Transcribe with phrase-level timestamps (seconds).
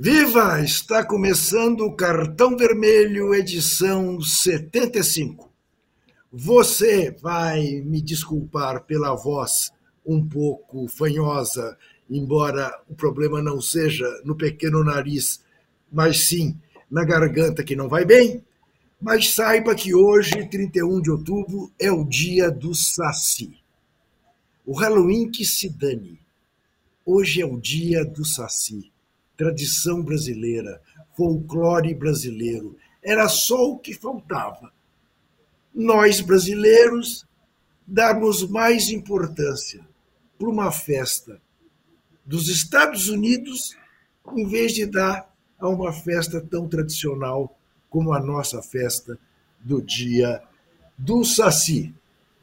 [0.00, 0.60] Viva!
[0.62, 5.52] Está começando o Cartão Vermelho, edição 75.
[6.32, 9.72] Você vai me desculpar pela voz
[10.06, 11.76] um pouco fanhosa,
[12.08, 15.42] embora o problema não seja no pequeno nariz,
[15.90, 16.56] mas sim
[16.88, 18.44] na garganta que não vai bem.
[19.02, 23.58] Mas saiba que hoje, 31 de outubro, é o dia do Saci.
[24.64, 26.20] O Halloween que se dane.
[27.04, 28.92] Hoje é o dia do Saci
[29.38, 30.82] tradição brasileira,
[31.16, 32.76] folclore brasileiro.
[33.00, 34.72] Era só o que faltava.
[35.72, 37.24] Nós, brasileiros,
[37.86, 39.86] darmos mais importância
[40.36, 41.40] para uma festa
[42.26, 43.76] dos Estados Unidos,
[44.36, 47.56] em vez de dar a uma festa tão tradicional
[47.88, 49.18] como a nossa festa
[49.60, 50.42] do dia
[50.98, 51.94] do Saci.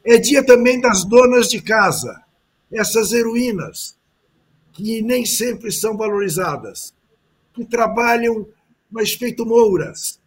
[0.02, 2.22] É dia também das donas de casa,
[2.72, 3.95] essas heroínas
[4.76, 6.94] que nem sempre são valorizadas,
[7.54, 8.46] que trabalham,
[8.90, 10.20] mas feito mouras,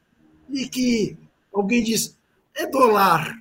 [0.49, 1.15] e que
[1.53, 2.17] alguém diz:
[2.55, 3.37] é dólar,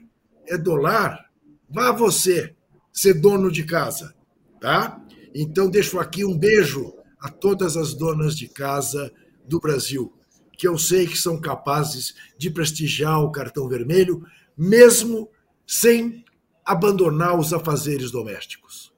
[0.47, 1.31] é dólar,
[1.69, 2.55] vá você
[2.93, 4.15] ser dono de casa,
[4.61, 5.03] tá?
[5.35, 9.11] Então deixo aqui um beijo a todas as donas de casa
[9.47, 10.13] do Brasil,
[10.59, 15.31] que eu sei que são capazes de prestigiar o cartão vermelho, mesmo
[15.67, 16.23] sem
[16.67, 18.93] abandonar os afazeres domésticos.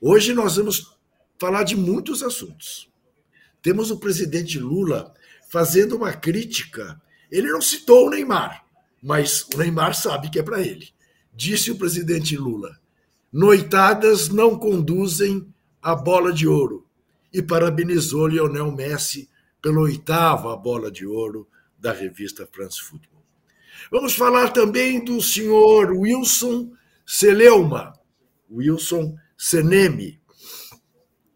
[0.00, 0.93] Hoje nós vamos
[1.38, 2.90] falar de muitos assuntos.
[3.62, 5.12] Temos o presidente Lula
[5.48, 7.00] fazendo uma crítica.
[7.30, 8.64] Ele não citou o Neymar,
[9.02, 10.88] mas o Neymar sabe que é para ele.
[11.32, 12.78] Disse o presidente Lula:
[13.32, 16.86] noitadas não conduzem à bola de ouro.
[17.32, 19.28] E parabenizou Lionel Messi
[19.60, 23.24] pela oitava bola de ouro da revista France Football.
[23.90, 26.72] Vamos falar também do senhor Wilson
[27.04, 27.92] Celeuma,
[28.50, 30.20] Wilson Seneme,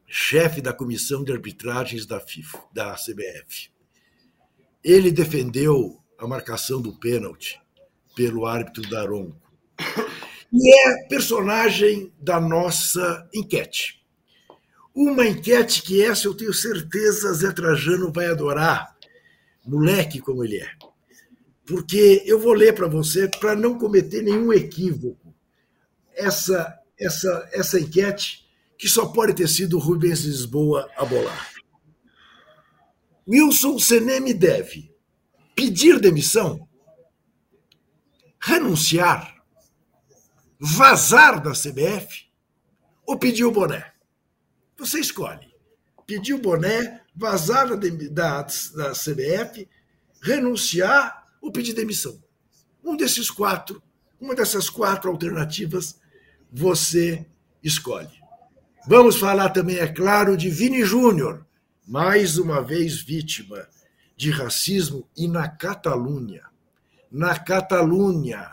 [0.08, 3.70] chefe da comissão de arbitragens da FIFA, da CBF.
[4.82, 7.60] Ele defendeu a marcação do pênalti
[8.16, 9.36] pelo árbitro Daronco.
[10.50, 14.02] E é personagem da nossa enquete.
[14.94, 18.96] Uma enquete que essa eu tenho certeza Zé Trajano vai adorar,
[19.64, 20.70] moleque como ele é.
[21.66, 25.34] Porque eu vou ler para você para não cometer nenhum equívoco.
[26.14, 28.47] Essa essa essa enquete
[28.78, 31.52] que só pode ter sido Rubens Lisboa a bolar.
[33.28, 34.94] Wilson Seneme deve
[35.54, 36.66] pedir demissão,
[38.40, 39.42] renunciar,
[40.58, 42.26] vazar da CBF
[43.04, 43.92] ou pedir o boné.
[44.78, 45.52] Você escolhe.
[46.06, 47.76] Pedir o boné, vazar da,
[48.10, 49.68] da, da CBF,
[50.22, 52.22] renunciar ou pedir demissão.
[52.82, 53.82] Um desses quatro,
[54.20, 56.00] uma dessas quatro alternativas,
[56.50, 57.26] você
[57.62, 58.18] escolhe.
[58.90, 61.44] Vamos falar também, é claro, de Vini Júnior,
[61.86, 63.68] mais uma vez vítima
[64.16, 66.44] de racismo e na Catalunha.
[67.12, 68.50] Na Catalunha,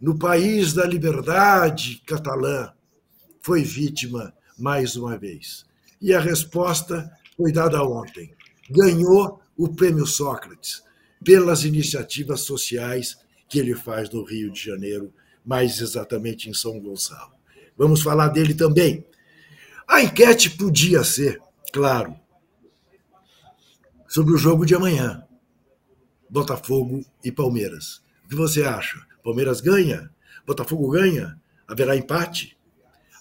[0.00, 2.72] no país da liberdade catalã,
[3.42, 5.66] foi vítima mais uma vez.
[6.00, 8.32] E a resposta foi dada ontem.
[8.70, 10.84] Ganhou o Prêmio Sócrates
[11.24, 13.18] pelas iniciativas sociais
[13.48, 15.12] que ele faz no Rio de Janeiro,
[15.44, 17.32] mais exatamente em São Gonçalo.
[17.76, 19.04] Vamos falar dele também.
[19.86, 21.40] A enquete podia ser,
[21.72, 22.16] claro,
[24.08, 25.24] sobre o jogo de amanhã.
[26.28, 28.02] Botafogo e Palmeiras.
[28.24, 28.98] O que você acha?
[29.22, 30.10] Palmeiras ganha?
[30.46, 31.38] Botafogo ganha?
[31.66, 32.56] Haverá empate?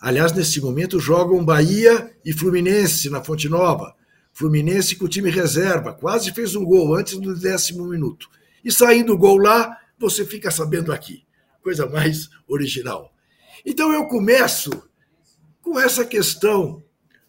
[0.02, 3.96] Aliás, nesse momento jogam Bahia e Fluminense na Fonte Nova.
[4.34, 8.30] Fluminense com o time reserva, quase fez um gol antes do décimo minuto.
[8.64, 11.24] E saindo o gol lá, você fica sabendo aqui.
[11.62, 13.14] Coisa mais original.
[13.66, 14.72] Então eu começo
[15.64, 16.84] com essa questão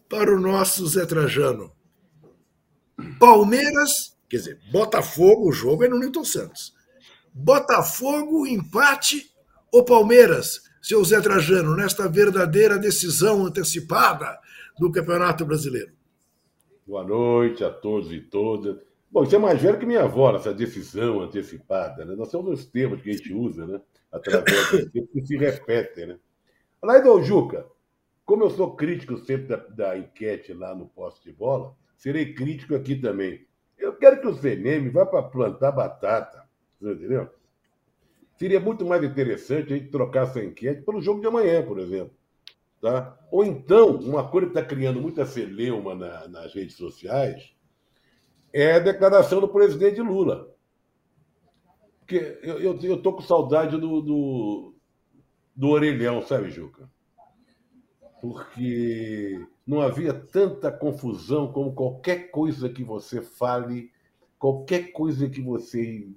[0.09, 1.71] para o nosso Zé Trajano.
[3.17, 6.73] Palmeiras, quer dizer, Botafogo, o jogo é no Newton Santos.
[7.33, 9.31] Botafogo, empate
[9.71, 14.37] ou Palmeiras, seu Zé Trajano, nesta verdadeira decisão antecipada
[14.77, 15.93] do Campeonato Brasileiro?
[16.85, 18.77] Boa noite a todos e todas.
[19.09, 22.05] Bom, isso é mais velho que minha avó, essa decisão antecipada.
[22.05, 22.15] Né?
[22.15, 23.81] Nós temos os termos que a gente usa, né?
[24.11, 26.19] Através do que se repetem, né?
[26.97, 27.65] Edô Juca.
[28.25, 32.75] Como eu sou crítico sempre da, da enquete lá no posto de bola, serei crítico
[32.75, 33.45] aqui também.
[33.77, 36.43] Eu quero que o CNM vá para plantar batata.
[36.81, 37.29] Você entendeu?
[38.35, 42.13] Seria muito mais interessante a gente trocar essa enquete pelo jogo de amanhã, por exemplo.
[42.81, 43.17] Tá?
[43.31, 47.55] Ou então, uma coisa que está criando muita celeuma na, nas redes sociais
[48.51, 50.53] é a declaração do presidente Lula.
[51.99, 54.75] Porque eu estou com saudade do, do,
[55.55, 56.89] do orelhão, sabe, Juca?
[58.21, 63.91] Porque não havia tanta confusão como qualquer coisa que você fale,
[64.37, 66.07] qualquer coisa que você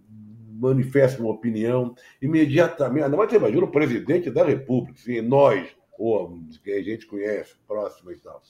[0.59, 3.09] manifeste uma opinião, imediatamente.
[3.09, 7.57] Não, mas você imagina o presidente da República, assim, nós, ou que a gente conhece,
[7.67, 8.43] próximo e tal,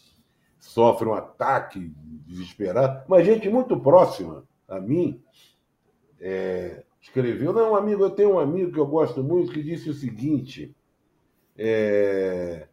[0.59, 1.93] sofre um ataque
[2.27, 5.23] desesperado, mas gente muito próxima a mim
[6.21, 7.53] é, escreveu.
[7.53, 10.75] Não, amigo, eu tenho um amigo que eu gosto muito que disse o seguinte.
[11.57, 12.69] É,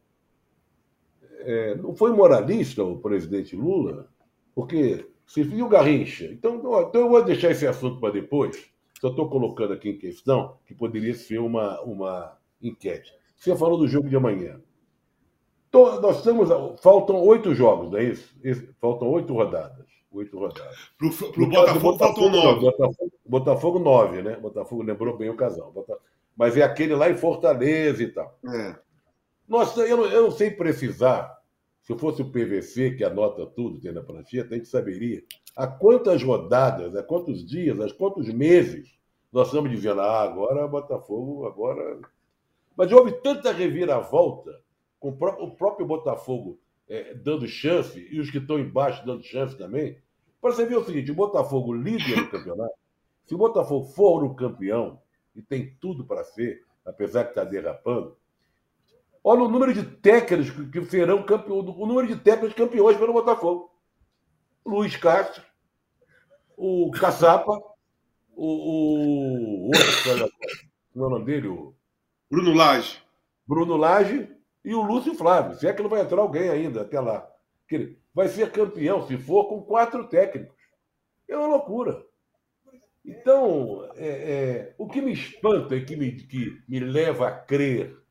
[1.45, 4.09] é, não foi moralista o presidente Lula,
[4.53, 6.25] porque se viu Garrincha.
[6.25, 8.69] Então, então eu vou deixar esse assunto para depois.
[8.99, 13.13] Só estou colocando aqui em questão que poderia ser uma, uma enquete.
[13.35, 14.59] Você falou do jogo de amanhã.
[15.73, 16.49] Nós estamos.
[16.81, 18.33] Faltam oito jogos, não é isso?
[18.79, 19.85] Faltam oito rodadas.
[20.11, 20.77] Oito rodadas.
[20.97, 22.59] Para o Botafogo, Botafogo faltam nove.
[22.61, 24.37] Botafogo, Botafogo, nove, né?
[24.37, 25.73] Botafogo lembrou bem o casal.
[26.37, 28.39] Mas é aquele lá em Fortaleza e tal.
[28.45, 28.75] É.
[29.47, 31.35] Nossa, eu não, eu não sei precisar.
[31.81, 35.23] Se fosse o PVC, que anota tudo, tem na prancheta, a gente saberia
[35.55, 38.95] há quantas rodadas, há quantos dias, há quantos meses
[39.31, 41.99] nós estamos dizendo, ah, agora Botafogo, agora.
[42.75, 44.61] Mas houve tanta reviravolta,
[44.99, 49.97] com o próprio Botafogo é, dando chance, e os que estão embaixo dando chance também.
[50.41, 52.73] Para você ver o seguinte: o Botafogo líder do campeonato,
[53.25, 54.99] se o Botafogo for o campeão,
[55.35, 58.15] e tem tudo para ser, apesar de estar derrapando,
[59.27, 63.71] Olha o número de técnicos que serão campeões, o número de técnicos campeões pelo Botafogo.
[64.63, 65.43] Luiz Castro,
[66.55, 67.51] o Caçapa,
[68.35, 70.31] o, o outro,
[70.93, 71.47] como é o nome dele?
[71.47, 71.73] O...
[72.29, 73.01] Bruno Lage.
[73.47, 74.29] Bruno Lage
[74.63, 75.57] e o Lúcio Flávio.
[75.57, 77.27] Se é que não vai entrar alguém ainda até lá.
[78.13, 80.55] Vai ser campeão, se for, com quatro técnicos.
[81.27, 82.05] É uma loucura.
[83.03, 88.04] Então, é, é, o que me espanta e que me, que me leva a crer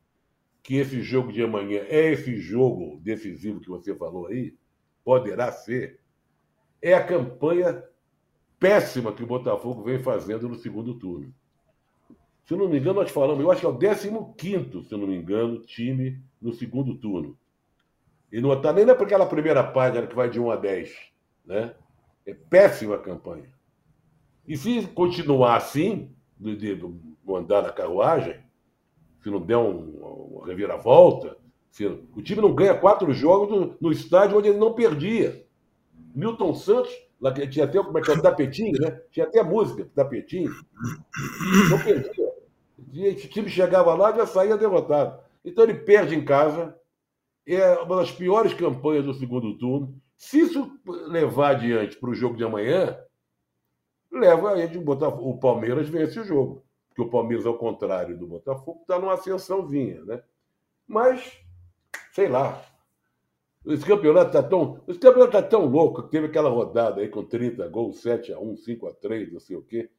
[0.65, 4.57] que esse jogo de amanhã é esse jogo decisivo que você falou aí,
[5.05, 6.01] poderá ser,
[6.81, 7.85] é a campanha
[8.59, 11.33] péssima que o Botafogo vem fazendo no segundo turno.
[12.47, 15.15] Se não me engano, nós falamos, eu acho que é o 15, se não me
[15.15, 17.39] engano, time no segundo turno.
[18.33, 20.97] E não está nem naquela primeira página que vai de 1 a 10.
[21.45, 21.75] Né?
[22.25, 23.53] É péssima a campanha.
[24.49, 28.44] E se continuar assim, do, andar na carruagem,
[29.25, 31.35] se não der um, uma reviravolta,
[31.71, 35.47] se, o time não ganha quatro jogos no, no, estádio onde ele não perdia.
[36.15, 39.01] Milton Santos, lá, tinha até como é que é, tapetinho, né?
[39.11, 40.53] Tinha até música, tapetinho.
[41.71, 42.35] Não perdia.
[42.93, 45.19] E o time chegava lá e já saía derrotado.
[45.43, 46.77] Então ele perde em casa.
[47.47, 49.99] É uma das piores campanhas do segundo turno.
[50.17, 50.71] Se isso
[51.09, 52.97] levar adiante para o jogo de amanhã,
[54.13, 58.25] leva a gente botar o Palmeiras vence o jogo porque o Palmeiras, ao contrário do
[58.25, 60.23] Botafogo, está numa ascensãozinha, né?
[60.87, 61.41] Mas,
[62.13, 62.63] sei lá.
[63.67, 64.81] Esse campeonato está tão.
[64.87, 68.39] Esse campeonato tá tão louco que teve aquela rodada aí com 30 gols, 7 a
[68.39, 69.91] 1 5 a 3 não sei o quê.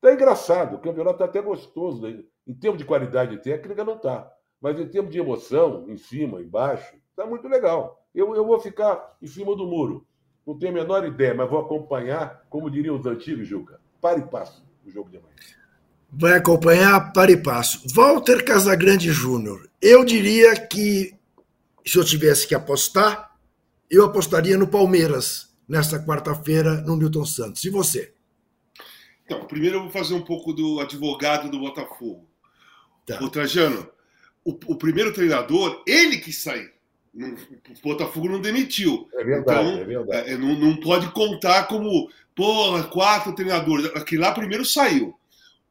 [0.00, 2.02] Tá engraçado, o campeonato está até gostoso.
[2.02, 2.24] Né?
[2.46, 4.32] Em termos de qualidade técnica, não está.
[4.60, 8.02] Mas em termos de emoção, em cima, embaixo, está muito legal.
[8.14, 10.06] Eu, eu vou ficar em cima do muro.
[10.44, 13.80] Não tenho a menor ideia, mas vou acompanhar, como diriam os antigos, Juca.
[14.00, 15.65] Para e passo o jogo de amanhã
[16.10, 17.82] vai acompanhar para e passo.
[17.94, 19.68] Walter Casagrande Júnior.
[19.80, 21.14] Eu diria que,
[21.84, 23.36] se eu tivesse que apostar,
[23.90, 27.64] eu apostaria no Palmeiras nesta quarta-feira no Milton Santos.
[27.64, 28.12] E você?
[29.24, 32.26] Então, primeiro eu vou fazer um pouco do advogado do Botafogo.
[33.04, 33.22] Tá.
[33.22, 33.88] O Trajano,
[34.44, 36.70] o, o primeiro treinador, ele que saiu.
[37.14, 39.08] o Botafogo não demitiu.
[39.14, 40.30] É verdade, então, é verdade.
[40.30, 43.86] É, não, não pode contar como, porra, quatro treinadores.
[43.94, 45.14] Aquele lá primeiro saiu.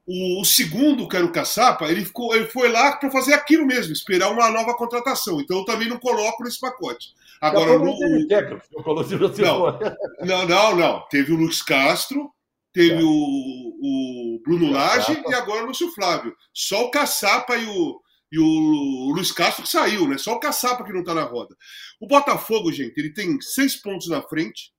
[0.07, 3.65] O, o, segundo, que era o Caçapa, ele, ficou, ele foi lá para fazer aquilo
[3.65, 5.41] mesmo, esperar uma nova contratação.
[5.41, 7.13] Então eu também não coloco nesse pacote.
[7.41, 8.27] Agora, no, o,
[10.21, 11.07] não, não, não, não.
[11.09, 12.31] Teve o Luiz Castro,
[12.71, 13.03] teve é.
[13.03, 16.35] o, o Bruno Lage e agora o Lúcio Flávio.
[16.53, 17.99] Só o Caçapa e o,
[18.31, 20.17] e o Luiz Castro que saiu, né?
[20.17, 21.55] Só o Caçapa que não está na roda.
[21.99, 24.74] O Botafogo, gente, ele tem seis pontos na frente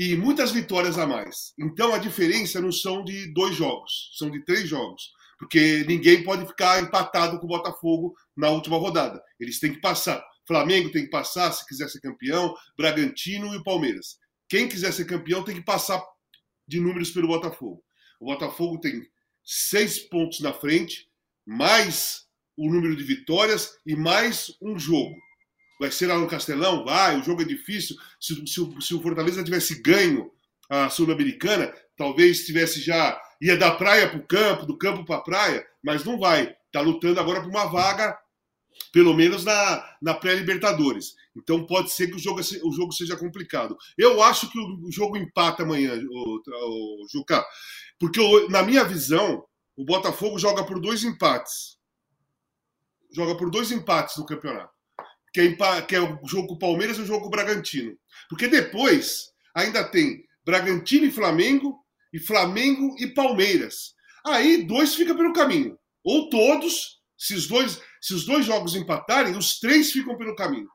[0.00, 1.52] e muitas vitórias a mais.
[1.58, 5.10] Então a diferença não são de dois jogos, são de três jogos.
[5.36, 9.20] Porque ninguém pode ficar empatado com o Botafogo na última rodada.
[9.40, 10.24] Eles têm que passar.
[10.46, 14.18] Flamengo tem que passar se quiser ser campeão, Bragantino e o Palmeiras.
[14.48, 16.00] Quem quiser ser campeão tem que passar
[16.66, 17.82] de números pelo Botafogo.
[18.20, 19.02] O Botafogo tem
[19.44, 21.08] seis pontos na frente,
[21.44, 22.24] mais
[22.56, 25.16] o número de vitórias e mais um jogo.
[25.78, 26.84] Vai ser lá no Castelão?
[26.84, 27.96] Vai, o jogo é difícil.
[28.20, 30.30] Se, se, se o Fortaleza tivesse ganho
[30.68, 33.20] a Sul-Americana, talvez tivesse já.
[33.40, 36.54] ia da praia para o campo, do campo para a praia, mas não vai.
[36.66, 38.18] Está lutando agora por uma vaga
[38.92, 41.14] Pelo menos na, na pré-Libertadores.
[41.36, 43.76] Então pode ser que o jogo, o jogo seja complicado.
[43.96, 46.40] Eu acho que o jogo empata amanhã, o,
[47.02, 47.44] o Juca.
[47.98, 49.44] Porque, na minha visão,
[49.76, 51.76] o Botafogo joga por dois empates.
[53.12, 54.72] Joga por dois empates no campeonato.
[55.32, 57.96] Que é, que é o jogo com o Palmeiras e o jogo com o Bragantino.
[58.28, 61.78] Porque depois ainda tem Bragantino e Flamengo,
[62.12, 63.94] e Flamengo e Palmeiras.
[64.26, 65.78] Aí dois fica pelo caminho.
[66.04, 70.68] Ou todos, se os dois, se os dois jogos empatarem, os três ficam pelo caminho.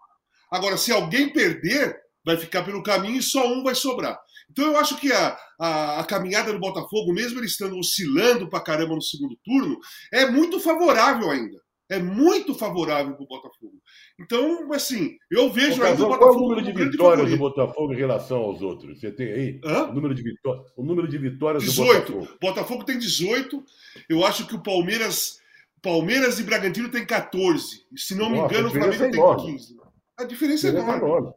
[0.51, 4.19] Agora, se alguém perder, vai ficar pelo caminho e só um vai sobrar.
[4.49, 8.61] Então eu acho que a, a, a caminhada do Botafogo, mesmo ele estando oscilando pra
[8.61, 9.79] caramba no segundo turno,
[10.11, 11.59] é muito favorável ainda.
[11.93, 13.79] É muito favorável para o Botafogo.
[14.19, 16.17] Então, assim, eu vejo Ô, ainda o Botafogo.
[16.17, 18.99] Qual é o número de vitórias do Botafogo em relação aos outros?
[18.99, 19.61] Você tem aí?
[19.63, 19.83] Hã?
[19.89, 22.11] O número de, vitó o número de vitórias 18.
[22.11, 22.39] do Botafogo.
[22.41, 23.63] Botafogo tem 18.
[24.09, 25.37] Eu acho que o Palmeiras.
[25.83, 27.85] Palmeiras e Bragantino tem 14.
[27.95, 29.75] Se não Nossa, me engano, o Flamengo é tem 15.
[30.17, 30.93] A diferença, a diferença é, enorme.
[30.93, 31.33] é enorme.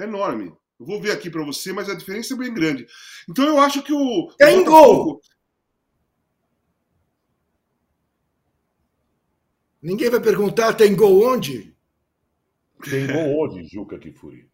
[0.00, 0.52] É enorme.
[0.80, 2.86] Eu vou ver aqui para você, mas a diferença é bem grande.
[3.30, 4.28] Então eu acho que o.
[4.36, 5.04] Tem Botafogo...
[5.04, 5.20] gol!
[9.86, 11.72] Ninguém vai perguntar, tem gol onde?
[12.90, 14.50] Tem gol onde, Juca Kifuri?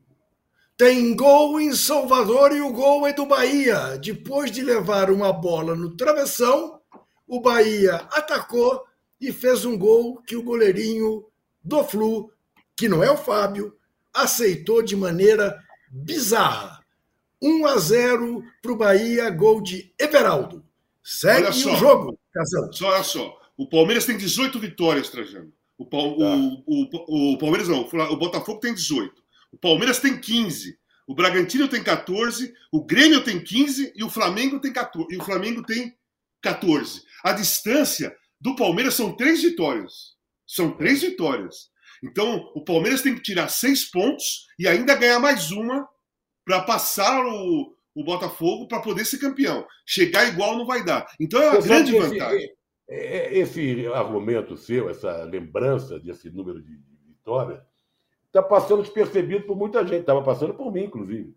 [0.76, 3.96] Tem gol em Salvador e o gol é do Bahia.
[3.96, 6.78] Depois de levar uma bola no travessão,
[7.26, 8.84] o Bahia atacou
[9.18, 11.24] e fez um gol que o goleirinho
[11.64, 12.30] do Flu,
[12.76, 13.74] que não é o Fábio,
[14.12, 15.58] aceitou de maneira
[15.90, 16.84] bizarra.
[17.40, 20.62] 1 a 0 para o Bahia, gol de Everaldo.
[21.02, 22.70] Segue o jogo, Casão.
[22.70, 23.41] Só olha só.
[23.56, 25.52] O Palmeiras tem 18 vitórias, Trajano.
[25.78, 25.96] O, tá.
[25.96, 29.22] o, o, o, Palmeiras não, o Botafogo tem 18.
[29.52, 30.78] O Palmeiras tem 15.
[31.06, 32.52] O Bragantino tem 14.
[32.70, 35.12] O Grêmio tem 15 e o Flamengo tem 14.
[35.12, 35.94] E o Flamengo tem
[36.40, 37.02] 14.
[37.22, 40.14] A distância do Palmeiras são três vitórias.
[40.46, 41.70] São três vitórias.
[42.02, 45.88] Então, o Palmeiras tem que tirar seis pontos e ainda ganhar mais uma
[46.44, 49.64] para passar o, o Botafogo para poder ser campeão.
[49.86, 51.06] Chegar igual não vai dar.
[51.20, 52.50] Então é uma Eu grande vantagem.
[52.92, 57.60] Esse, esse argumento seu, essa lembrança desse número de, de vitórias,
[58.26, 60.00] está passando despercebido por muita gente.
[60.00, 61.34] Estava passando por mim, inclusive.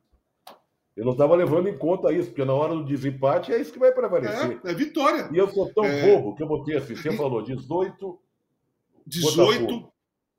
[0.95, 3.79] Eu não estava levando em conta isso, porque na hora do desempate é isso que
[3.79, 4.62] vai prevalecer.
[4.63, 5.29] É, é vitória.
[5.31, 6.01] E eu sou tão é...
[6.01, 8.19] bobo que eu botei assim: você falou 18.
[9.05, 9.93] 18, Botafogo.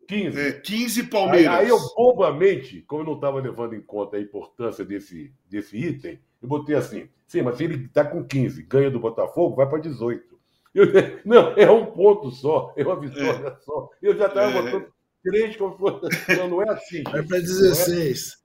[0.08, 0.40] 15.
[0.40, 1.48] É, 15 Palmeiras.
[1.48, 5.76] Aí, aí, eu, bobamente, como eu não estava levando em conta a importância desse, desse
[5.76, 9.68] item, eu botei assim: sim, mas se ele está com 15, ganha do Botafogo, vai
[9.68, 10.35] para 18.
[10.76, 10.86] Eu,
[11.24, 13.64] não, é um ponto só, é uma vitória é.
[13.64, 13.88] só.
[14.02, 14.62] Eu já estava é.
[14.62, 14.92] botando
[15.24, 16.00] três como
[16.36, 17.02] Não, não é assim.
[17.04, 18.36] Vai para 16.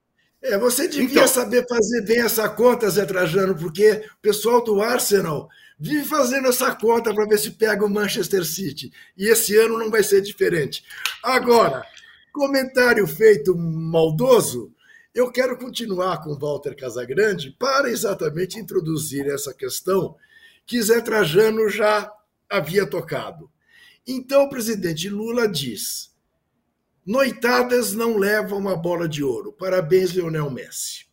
[0.41, 4.81] É, você devia então, saber fazer bem essa conta, Zé Trajano, porque o pessoal do
[4.81, 8.93] Arsenal vive fazendo essa conta para ver se pega o Manchester City.
[9.17, 10.85] E esse ano não vai ser diferente.
[11.21, 11.85] Agora,
[12.31, 14.71] comentário feito maldoso,
[15.13, 20.15] eu quero continuar com Walter Casagrande para exatamente introduzir essa questão
[20.65, 22.09] que Zé Trajano já
[22.51, 23.49] havia tocado.
[24.05, 26.11] Então o presidente Lula diz:
[27.05, 29.53] noitadas não levam a bola de ouro.
[29.53, 31.05] Parabéns, Leonel Messi.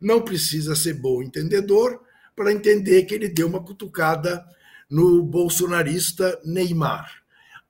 [0.00, 2.00] Não precisa ser bom entendedor
[2.36, 4.44] para entender que ele deu uma cutucada
[4.90, 7.22] no bolsonarista Neymar.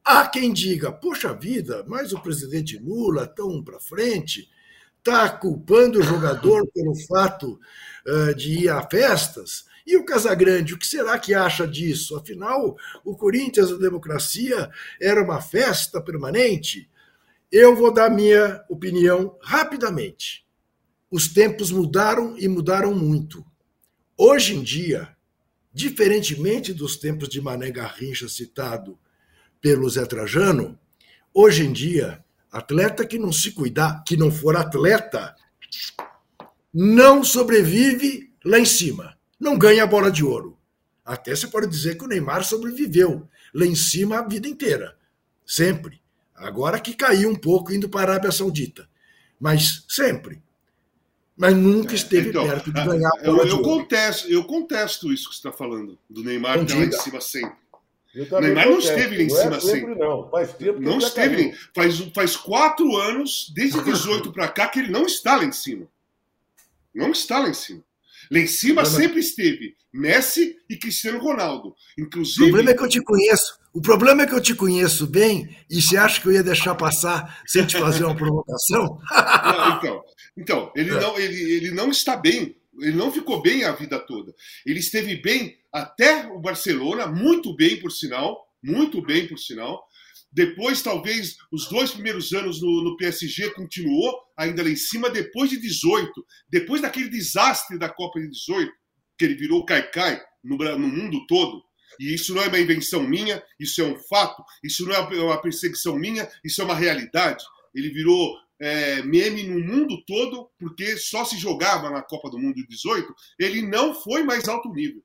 [0.04, 4.50] Há quem diga, poxa vida, mas o presidente Lula, tão para frente,
[4.98, 7.60] está culpando o jogador pelo fato
[8.06, 9.64] uh, de ir a festas.
[9.86, 12.16] E o Casagrande, o que será que acha disso?
[12.16, 14.70] Afinal, o Corinthians da Democracia
[15.00, 16.88] era uma festa permanente?
[17.50, 20.46] Eu vou dar minha opinião rapidamente.
[21.10, 23.44] Os tempos mudaram e mudaram muito.
[24.16, 25.14] Hoje em dia,
[25.72, 28.98] diferentemente dos tempos de Mané Garrincha citado
[29.60, 30.78] pelo Zé Trajano,
[31.34, 35.34] hoje em dia, atleta que não se cuidar, que não for atleta,
[36.72, 40.56] não sobrevive lá em cima, não ganha a bola de ouro.
[41.04, 44.96] Até você pode dizer que o Neymar sobreviveu lá em cima a vida inteira,
[45.44, 46.00] sempre.
[46.34, 48.88] Agora que caiu um pouco indo para a Arábia Saudita,
[49.40, 50.40] mas sempre
[51.37, 55.28] mas nunca esteve então, perto de ganhar a bola eu, eu contesto, eu contesto isso
[55.28, 57.56] que você está falando, do Neymar estar lá em cima sempre.
[58.14, 59.94] O Neymar não esteve lá em cima é sempre.
[59.94, 61.52] Não, faz tempo não esteve.
[61.75, 65.88] Faz, faz quatro anos, desde 18 para cá, que ele não está lá em cima.
[66.94, 67.82] Não está lá em cima.
[68.32, 71.74] Lá em cima sempre esteve Messi e Cristiano Ronaldo.
[71.98, 72.44] Inclusive.
[72.44, 73.58] O problema é que eu te conheço.
[73.74, 76.74] O problema é que eu te conheço bem e você acha que eu ia deixar
[76.74, 78.98] passar sem te fazer uma provocação?
[79.44, 80.02] Não, então,
[80.36, 81.00] então ele, é.
[81.00, 82.56] não, ele, ele não está bem.
[82.80, 84.32] Ele não ficou bem a vida toda.
[84.64, 88.46] Ele esteve bem até o Barcelona, muito bem, por sinal.
[88.62, 89.82] Muito bem, por sinal.
[90.32, 95.50] Depois, talvez, os dois primeiros anos no, no, PSG continuou, ainda lá em cima, depois
[95.50, 96.10] de 18,
[96.48, 98.72] depois daquele desastre da Copa de 18,
[99.18, 101.62] que ele virou caicai no, no mundo todo.
[102.00, 105.40] E isso não é uma invenção minha, isso é um fato, isso não é uma
[105.40, 107.44] perseguição minha, isso é uma realidade.
[107.74, 112.54] Ele virou é, meme no mundo todo, porque só se jogava na Copa do Mundo
[112.54, 115.02] de 18, ele não foi mais alto nível.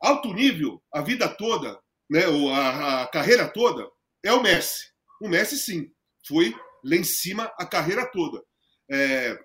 [0.00, 1.78] Alto nível, a vida toda,
[2.10, 3.86] né, a, a carreira toda,
[4.22, 4.90] é o Messi.
[5.20, 5.90] O Messi, sim,
[6.26, 8.42] foi lá em cima a carreira toda.
[8.90, 9.38] É,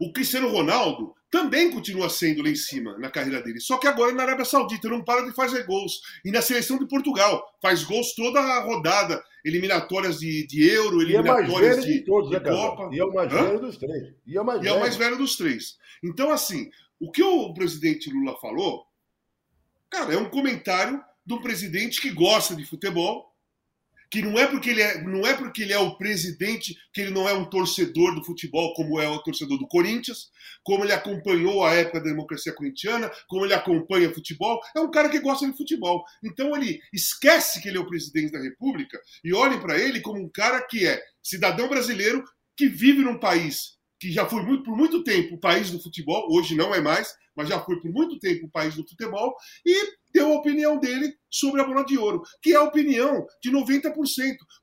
[0.00, 3.60] o Cristiano Ronaldo também continua sendo lá em cima na carreira dele.
[3.60, 6.00] Só que agora na Arábia Saudita não para de fazer gols.
[6.24, 11.84] E na seleção de Portugal faz gols toda a rodada, eliminatórias de, de Euro, eliminatórias
[11.84, 12.88] de, de, todos, de né, Copa.
[12.94, 13.42] E é o mais Hã?
[13.42, 14.14] velho dos três.
[14.26, 14.74] E, é o, mais, e velho.
[14.74, 15.76] é o mais velho dos três.
[16.02, 18.86] Então, assim, o que o presidente Lula falou,
[19.90, 23.35] cara, é um comentário de um presidente que gosta de futebol,
[24.10, 27.10] que não é porque ele é, não é porque ele é o presidente que ele
[27.10, 30.30] não é um torcedor do futebol como é o torcedor do Corinthians,
[30.62, 35.08] como ele acompanhou a época da democracia corintiana, como ele acompanha futebol, é um cara
[35.08, 36.04] que gosta de futebol.
[36.22, 40.20] Então ele esquece que ele é o presidente da República e olhe para ele como
[40.20, 42.24] um cara que é cidadão brasileiro
[42.56, 46.26] que vive num país que já foi muito, por muito tempo o país do futebol,
[46.30, 49.92] hoje não é mais, mas já foi por muito tempo o país do futebol, e
[50.12, 53.92] deu a opinião dele sobre a bola de ouro, que é a opinião de 90%.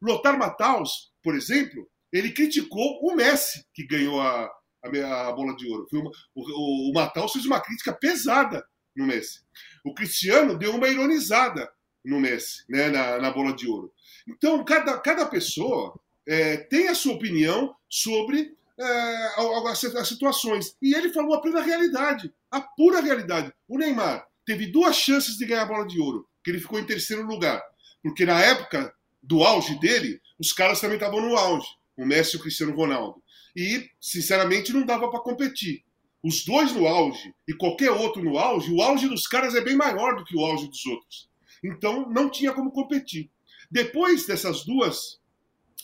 [0.01, 4.49] Lothar Matthaus, por exemplo, ele criticou o Messi, que ganhou a,
[4.83, 5.87] a, a bola de ouro.
[5.93, 8.65] Uma, o, o Matthaus fez uma crítica pesada
[8.95, 9.41] no Messi.
[9.83, 11.71] O Cristiano deu uma ironizada
[12.03, 13.91] no Messi, né, na, na bola de ouro.
[14.27, 20.75] Então, cada, cada pessoa é, tem a sua opinião sobre é, as situações.
[20.81, 23.51] E ele falou a plena realidade, a pura realidade.
[23.67, 26.85] O Neymar teve duas chances de ganhar a bola de ouro, que ele ficou em
[26.85, 27.59] terceiro lugar.
[28.03, 31.67] Porque na época do auge dele, os caras também estavam no auge,
[31.97, 33.23] o Messi e o Cristiano Ronaldo.
[33.55, 35.83] E, sinceramente, não dava para competir.
[36.21, 39.75] Os dois no auge e qualquer outro no auge, o auge dos caras é bem
[39.75, 41.29] maior do que o auge dos outros.
[41.63, 43.31] Então, não tinha como competir.
[43.71, 45.19] Depois dessas duas,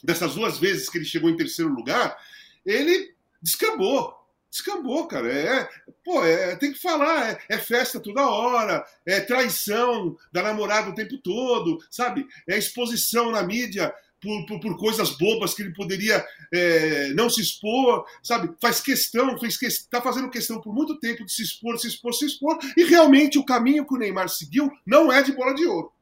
[0.03, 2.15] dessas duas vezes que ele chegou em terceiro lugar,
[2.63, 4.18] ele descambou.
[4.51, 5.31] Descambou, cara.
[5.31, 5.69] É,
[6.03, 7.31] pô, é, tem que falar.
[7.31, 12.27] É, é, festa toda hora, é traição da namorada o tempo todo, sabe?
[12.47, 17.41] É exposição na mídia por, por, por coisas bobas que ele poderia é, não se
[17.41, 18.53] expor, sabe?
[18.59, 22.13] Faz questão, fez que, tá fazendo questão por muito tempo de se expor, se expor,
[22.13, 22.57] se expor.
[22.75, 25.93] E realmente o caminho que o Neymar seguiu não é de bola de ouro.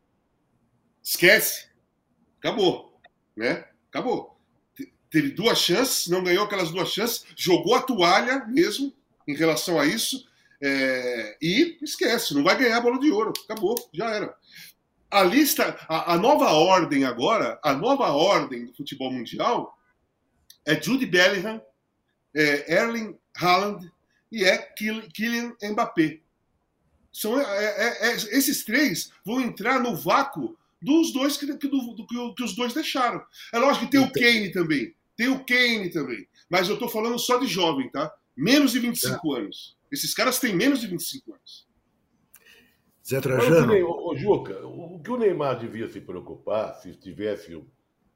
[1.04, 1.68] Esquece.
[2.40, 2.98] Acabou.
[3.36, 3.66] Né?
[3.90, 4.37] Acabou
[5.10, 8.94] teve duas chances, não ganhou aquelas duas chances, jogou a toalha mesmo
[9.28, 10.28] em relação a isso.
[10.60, 13.34] É, e esquece, não vai ganhar a bola de ouro.
[13.46, 14.36] Acabou, já era.
[15.10, 19.78] A lista, a, a, nova ordem agora, a nova ordem do futebol mundial
[20.66, 21.62] é Jude Bellingham,
[22.36, 23.90] é Erling Haaland
[24.32, 26.20] e é Kylian Mbappé.
[27.14, 31.96] São, é, é, é, esses três vão entrar no vácuo dos dois que, que, do,
[31.96, 33.24] do, que, os dois deixaram.
[33.52, 34.94] É lógico que tem o Kane também.
[35.18, 36.28] Tem o Kane também.
[36.50, 38.14] Mas eu estou falando só de jovem, tá?
[38.36, 39.40] Menos de 25 é.
[39.40, 39.76] anos.
[39.92, 41.68] Esses caras têm menos de 25 anos.
[43.06, 43.74] Zé Trajano.
[43.90, 47.60] Ô, Juca, o que o Neymar devia se preocupar, se tivesse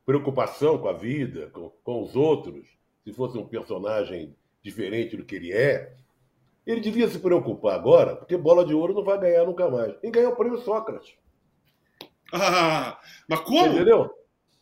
[0.06, 2.68] preocupação com a vida, com, com os outros,
[3.04, 5.96] se fosse um personagem diferente do que ele é,
[6.68, 9.96] ele devia se preocupar agora, porque bola de ouro não vai ganhar nunca mais.
[10.04, 11.16] E ganhou o prêmio Sócrates.
[12.34, 13.74] Ah, mas como?
[13.74, 14.10] Entendeu?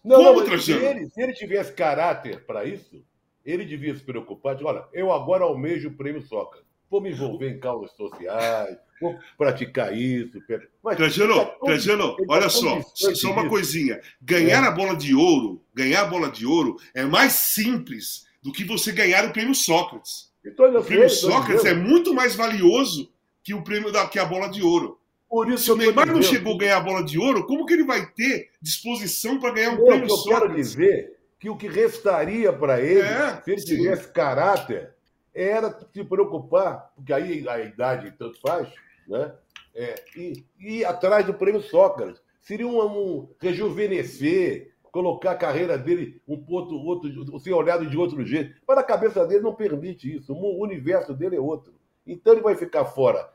[0.04, 3.04] Não, Como, não, se ele, se ele tivesse caráter para isso,
[3.46, 6.60] ele devia se preocupar de, olha, eu agora almejo o prêmio Soca.
[6.90, 10.42] Vou me envolver em causas sociais, vou praticar isso.
[10.84, 14.00] Mas, Trajano, tá Trajano, olha só, só uma coisinha.
[14.22, 14.68] Ganhar é.
[14.68, 18.92] a bola de ouro, ganhar a bola de ouro é mais simples do que você
[18.92, 20.32] ganhar o prêmio Sócrates.
[20.44, 23.12] o prêmio Sócrates é muito mais valioso
[23.44, 24.99] que o prêmio da que a bola de ouro.
[25.30, 27.74] Por isso Se o Neymar não chegou a ganhar a bola de ouro, como que
[27.74, 32.52] ele vai ter disposição para ganhar um prêmio Eu quero dizer que o que restaria
[32.52, 33.78] para ele, é, se ele sim.
[33.78, 34.94] tivesse caráter,
[35.34, 38.68] era se preocupar, porque aí a idade tanto faz,
[39.08, 39.34] né?
[39.76, 42.22] É, e, ir atrás do prêmio Sócrates.
[42.42, 48.26] Seria um, um rejuvenescer, colocar a carreira dele um ponto, outro, ser olhado de outro
[48.26, 48.60] jeito.
[48.68, 50.34] Mas a cabeça dele não permite isso.
[50.34, 51.74] O universo dele é outro.
[52.06, 53.30] Então ele vai ficar fora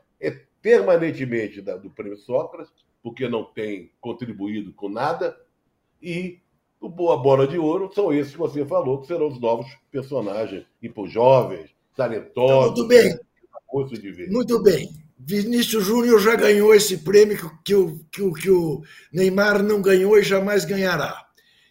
[0.65, 2.73] permanentemente da, do Prêmio Sócrates,
[3.03, 5.37] porque não tem contribuído com nada,
[6.01, 6.39] e
[6.81, 10.65] o Boa Bola de Ouro são esses que você falou, que serão os novos personagens,
[10.81, 12.77] tipo, jovens, talentosos.
[12.77, 13.19] Muito bem.
[14.31, 14.89] Muito bem.
[15.19, 18.81] Vinícius Júnior já ganhou esse prêmio que, o, que, o, que o
[19.13, 21.27] Neymar não ganhou e jamais ganhará.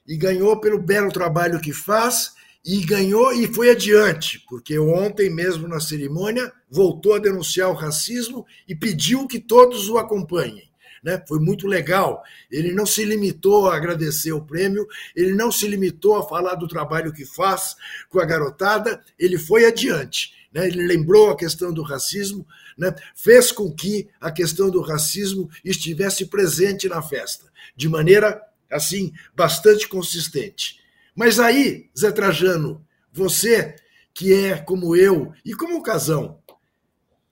[0.06, 2.32] e ganhou pelo belo trabalho que faz
[2.64, 8.46] e ganhou e foi adiante, porque ontem mesmo na cerimônia voltou a denunciar o racismo
[8.66, 10.70] e pediu que todos o acompanhem.
[11.02, 11.22] Né?
[11.28, 12.22] Foi muito legal.
[12.50, 16.66] Ele não se limitou a agradecer o prêmio, ele não se limitou a falar do
[16.66, 17.76] trabalho que faz
[18.08, 20.32] com a garotada, ele foi adiante.
[20.50, 20.66] Né?
[20.66, 22.46] Ele lembrou a questão do racismo,
[22.78, 22.94] né?
[23.14, 29.86] fez com que a questão do racismo estivesse presente na festa, de maneira assim bastante
[29.86, 30.82] consistente.
[31.14, 33.76] Mas aí, Zé Trajano, você
[34.12, 36.38] que é como eu e como o Casão,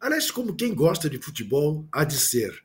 [0.01, 2.65] aliás, como quem gosta de futebol há de ser,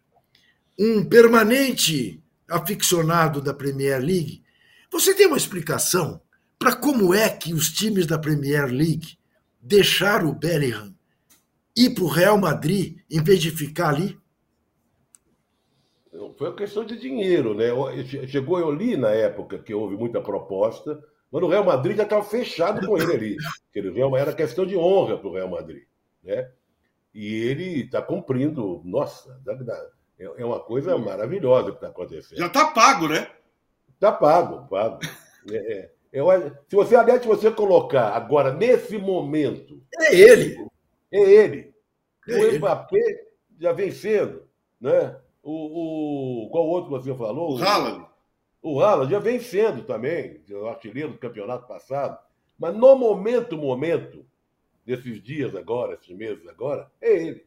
[0.78, 4.44] um permanente aficionado da Premier League,
[4.92, 6.22] você tem uma explicação
[6.58, 9.18] para como é que os times da Premier League
[9.62, 10.96] deixaram o Bellingham
[11.76, 14.18] ir para o Real Madrid em vez de ficar ali?
[16.38, 17.66] Foi uma questão de dinheiro, né?
[18.28, 22.24] Chegou, eu li na época que houve muita proposta, mas o Real Madrid já estava
[22.24, 23.38] fechado com ele ali.
[23.74, 25.84] Ele era questão de honra para o Real Madrid,
[26.24, 26.50] né?
[27.14, 29.42] E ele está cumprindo, nossa,
[30.20, 32.38] é uma coisa maravilhosa que está acontecendo.
[32.38, 33.28] Já está pago, né?
[33.94, 35.00] Está pago, pago.
[35.52, 39.82] É, é, se você, aliás, se você colocar agora, nesse momento.
[40.00, 40.68] É ele.
[41.12, 41.74] É ele.
[42.28, 42.58] É o ele.
[42.60, 43.26] Mbappé
[43.60, 44.44] já vem sendo,
[44.80, 45.18] né?
[45.50, 47.58] O, o, qual outro você falou?
[47.58, 48.06] O Haaland.
[48.62, 52.20] O Haaland já vem sendo também, o artilheiro do campeonato passado.
[52.60, 54.26] Mas no momento, momento,
[54.86, 57.46] desses dias agora, esses meses agora, é ele.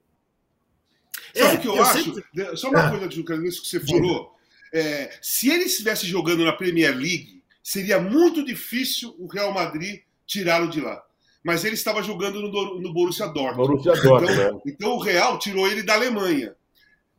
[1.34, 2.14] Sabe o é, que eu, eu acho?
[2.14, 2.56] Sempre...
[2.56, 4.34] Só uma ah, coisa, Juca, nisso que você falou.
[4.72, 10.70] É, se ele estivesse jogando na Premier League, seria muito difícil o Real Madrid tirá-lo
[10.70, 11.04] de lá.
[11.44, 13.68] Mas ele estava jogando no, no Borussia Dortmund.
[13.68, 14.60] Borussia Dortmund então, né?
[14.64, 16.56] então o Real tirou ele da Alemanha.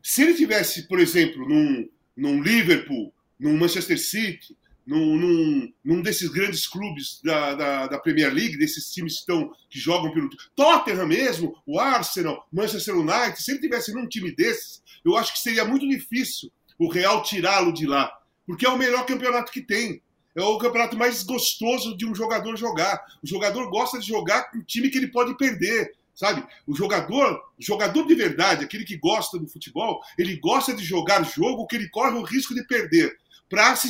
[0.03, 6.29] Se ele tivesse, por exemplo, num, num Liverpool, num Manchester City, num, num, num desses
[6.29, 10.29] grandes clubes da, da, da, Premier League, desses times que, estão, que jogam pelo.
[10.55, 15.39] Tottenham mesmo, o Arsenal, Manchester United, se ele tivesse num time desses, eu acho que
[15.39, 18.11] seria muito difícil o Real tirá-lo de lá.
[18.45, 20.01] Porque é o melhor campeonato que tem.
[20.35, 22.99] É o campeonato mais gostoso de um jogador jogar.
[23.21, 26.45] O jogador gosta de jogar com um time que ele pode perder sabe?
[26.67, 31.25] O jogador, o jogador de verdade, aquele que gosta do futebol, ele gosta de jogar
[31.25, 33.17] jogo que ele corre o risco de perder
[33.49, 33.89] para se,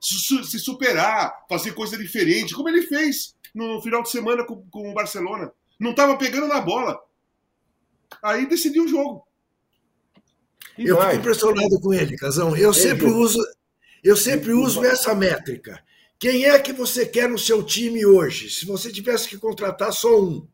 [0.00, 4.92] se, se superar, fazer coisa diferente, como ele fez no final de semana com, com
[4.92, 5.52] o Barcelona.
[5.78, 6.96] Não estava pegando na bola.
[8.22, 9.26] Aí decidiu o jogo.
[10.78, 11.10] E eu vai.
[11.10, 12.56] fico impressionado com ele, Casão.
[12.56, 13.38] Eu é sempre uso,
[14.04, 15.82] eu sempre uso essa métrica.
[16.16, 18.48] Quem é que você quer no seu time hoje?
[18.48, 20.46] Se você tivesse que contratar só um,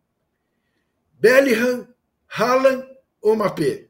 [1.18, 1.88] Bellingham,
[2.28, 2.86] Haaland
[3.20, 3.88] ou Mapé?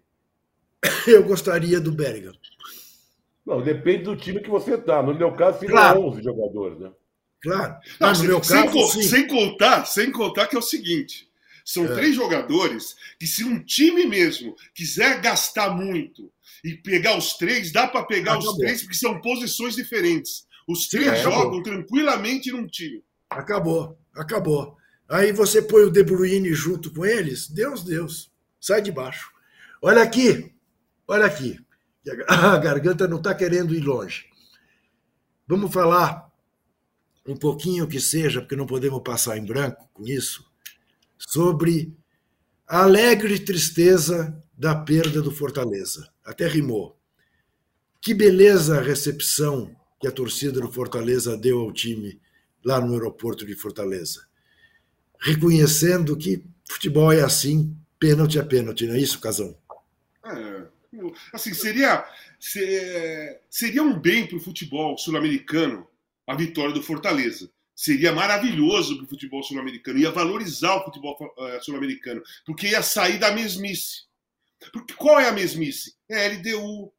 [1.06, 2.32] Eu gostaria do Bellingham.
[3.44, 5.02] Não, depende do time que você está.
[5.02, 6.02] No meu caso, fica claro.
[6.02, 6.92] 11 jogadores, né?
[7.40, 7.76] Claro.
[8.00, 11.28] Não, no meu sem, caso, sem, contar, sem contar que é o seguinte:
[11.64, 11.94] são é.
[11.94, 16.30] três jogadores que, se um time mesmo quiser gastar muito
[16.64, 18.52] e pegar os três, dá para pegar Acabou.
[18.52, 20.46] os três, porque são posições diferentes.
[20.66, 23.02] Os três Sim, jogam tranquilamente num time.
[23.30, 24.76] Acabou, acabou.
[25.08, 29.32] Aí você põe o De Bruyne junto com eles, Deus, Deus, sai de baixo.
[29.80, 30.54] Olha aqui,
[31.06, 31.58] olha aqui.
[32.28, 34.26] A garganta não está querendo ir longe.
[35.46, 36.30] Vamos falar
[37.26, 40.44] um pouquinho que seja, porque não podemos passar em branco com isso,
[41.18, 41.94] sobre
[42.66, 46.10] a alegre tristeza da perda do Fortaleza.
[46.24, 46.98] Até rimou.
[48.00, 52.20] Que beleza a recepção que a torcida do Fortaleza deu ao time
[52.64, 54.27] lá no aeroporto de Fortaleza
[55.20, 59.56] reconhecendo que futebol é assim, pênalti é pênalti, não é isso, Casão?
[60.24, 60.62] É,
[61.32, 62.04] assim, seria,
[63.50, 65.88] seria um bem para o futebol sul-americano
[66.28, 67.50] a vitória do Fortaleza.
[67.74, 73.18] Seria maravilhoso para o futebol sul-americano, ia valorizar o futebol uh, sul-americano, porque ia sair
[73.18, 74.02] da mesmice.
[74.72, 75.94] Porque qual é a mesmice?
[76.08, 76.92] É LDU,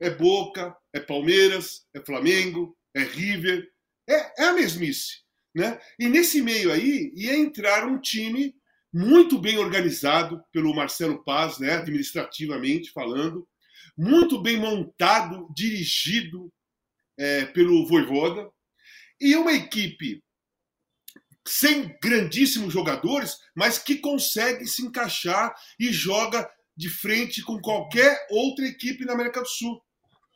[0.00, 3.68] é Boca, é Palmeiras, é Flamengo, é River.
[4.08, 5.21] É, é a mesmice.
[5.54, 5.78] Né?
[5.98, 8.54] E nesse meio aí ia entrar um time
[8.92, 13.48] muito bem organizado pelo Marcelo Paz, né, administrativamente falando,
[13.96, 16.52] muito bem montado, dirigido
[17.18, 18.50] é, pelo Voivoda,
[19.20, 20.22] e uma equipe
[21.46, 28.66] sem grandíssimos jogadores, mas que consegue se encaixar e joga de frente com qualquer outra
[28.66, 29.82] equipe na América do Sul.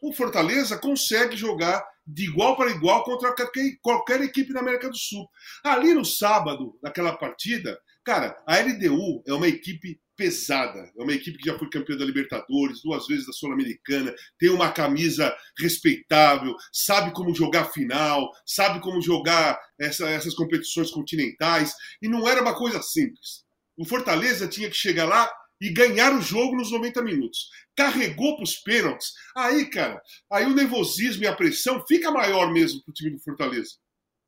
[0.07, 3.35] O Fortaleza consegue jogar de igual para igual contra
[3.83, 5.29] qualquer, equipe da América do Sul.
[5.65, 10.93] Ali no sábado, naquela partida, cara, a LDU é uma equipe pesada.
[10.97, 14.71] É uma equipe que já foi campeã da Libertadores, duas vezes da Sul-Americana, tem uma
[14.71, 21.75] camisa respeitável, sabe como jogar final, sabe como jogar essa, essas competições continentais.
[22.01, 23.45] E não era uma coisa simples.
[23.77, 25.29] O Fortaleza tinha que chegar lá
[25.61, 27.49] e ganhar o jogo nos 90 minutos.
[27.77, 29.13] Carregou para os pênaltis.
[29.37, 33.23] Aí, cara, aí o nervosismo e a pressão fica maior mesmo para o time do
[33.23, 33.73] Fortaleza.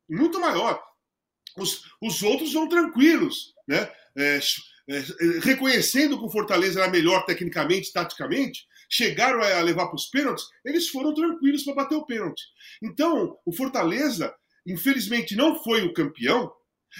[0.09, 0.81] Muito maior.
[1.57, 3.91] Os, os outros vão tranquilos, né?
[4.15, 4.39] É,
[4.89, 5.03] é,
[5.43, 10.89] reconhecendo que o Fortaleza era melhor tecnicamente, taticamente, chegaram a levar para os pênaltis, eles
[10.89, 12.41] foram tranquilos para bater o pênalti.
[12.81, 14.33] Então, o Fortaleza,
[14.65, 16.51] infelizmente, não foi o campeão,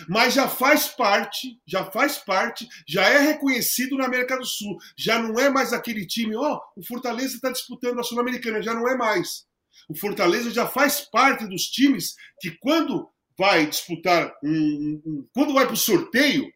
[0.08, 4.78] mas já faz parte, já faz parte, já é reconhecido na América do Sul.
[4.97, 8.73] Já não é mais aquele time, ó, oh, o Fortaleza está disputando a Sul-Americana, já
[8.73, 9.45] não é mais.
[9.88, 15.65] O Fortaleza já faz parte dos times que quando vai disputar um, um quando vai
[15.65, 16.52] para o sorteio,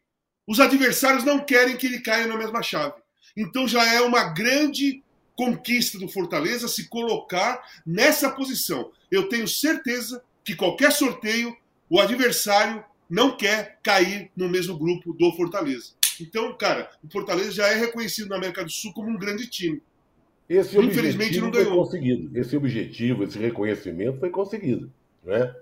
[0.46, 3.02] os adversários não querem que ele caia na mesma chave.
[3.36, 5.02] Então já é uma grande
[5.36, 8.92] conquista do Fortaleza se colocar nessa posição.
[9.10, 11.56] Eu tenho certeza que qualquer sorteio,
[11.90, 15.92] o adversário não quer cair no mesmo grupo do Fortaleza.
[16.20, 19.80] Então, cara, o Fortaleza já é reconhecido na América do Sul como um grande time.
[20.50, 21.70] Esse Infelizmente não ganhou.
[21.70, 22.36] Foi conseguido.
[22.36, 24.92] Esse objetivo, esse reconhecimento foi conseguido.
[25.24, 25.56] Né?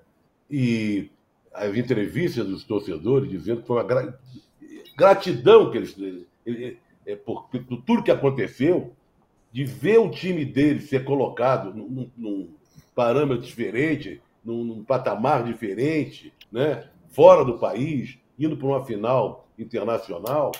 [0.49, 1.09] E
[1.53, 4.17] as entrevistas dos torcedores dizendo que foi uma
[4.95, 5.97] gratidão que eles.
[7.05, 8.95] É, por, por tudo que aconteceu,
[9.51, 12.49] de ver o time dele ser colocado num, num
[12.95, 16.87] parâmetro diferente, num, num, patamar diferente, né?
[17.11, 20.51] Fora do país, indo para uma final internacional.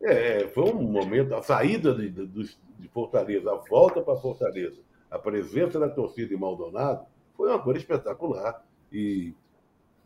[0.00, 5.18] É, foi um momento, a saída de, de, de Fortaleza, a volta para Fortaleza, a
[5.18, 8.64] presença da torcida em Maldonado, foi uma coisa espetacular.
[8.92, 9.34] E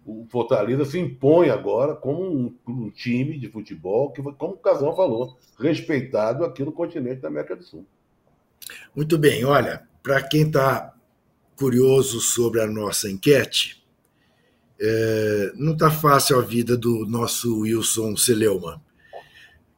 [0.06, 4.94] o Fortaleza se impõe agora como um, um, time de futebol que, como o Casão
[4.94, 7.84] falou, respeitado aqui no continente da América do Sul.
[8.94, 10.94] Muito bem, olha, para quem está
[11.56, 13.77] curioso sobre a nossa enquete,
[14.80, 18.80] é, não está fácil a vida do nosso Wilson Celeuman.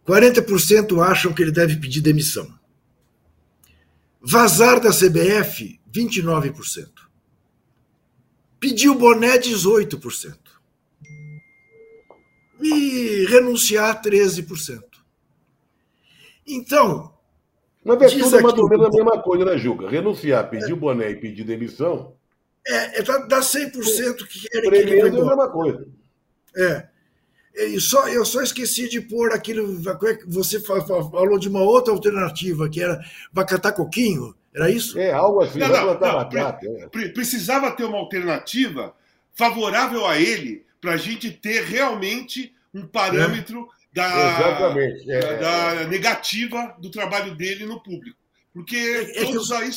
[0.06, 2.52] 40% acham que ele deve pedir demissão.
[4.20, 6.88] Vazar da CBF, 29%.
[8.58, 10.36] Pediu boné 18%.
[12.60, 14.82] E renunciar 13%.
[16.46, 17.14] Então.
[17.82, 19.88] Mas é tudo mais ou menos a mesma coisa, né, Juca?
[19.88, 22.14] Renunciar, pedir é, boné e pedir demissão.
[22.66, 25.86] É, é dá 100% que querem que ele é a mesma coisa.
[26.56, 26.88] É.
[27.54, 29.80] E só, eu só esqueci de pôr aquilo.
[29.98, 33.00] É você falou de uma outra alternativa, que era
[33.32, 34.34] vai catar coquinho.
[34.54, 34.98] Era isso?
[34.98, 35.58] É, algo assim.
[35.58, 36.28] Não, não, não,
[36.90, 37.08] pre, é.
[37.08, 38.94] precisava ter uma alternativa
[39.34, 43.96] favorável a ele para a gente ter realmente um parâmetro é.
[43.96, 44.08] da,
[45.08, 45.38] é.
[45.38, 48.18] da, negativa do trabalho dele no público.
[48.52, 49.56] Porque é, é todos, eu...
[49.56, 49.70] aí,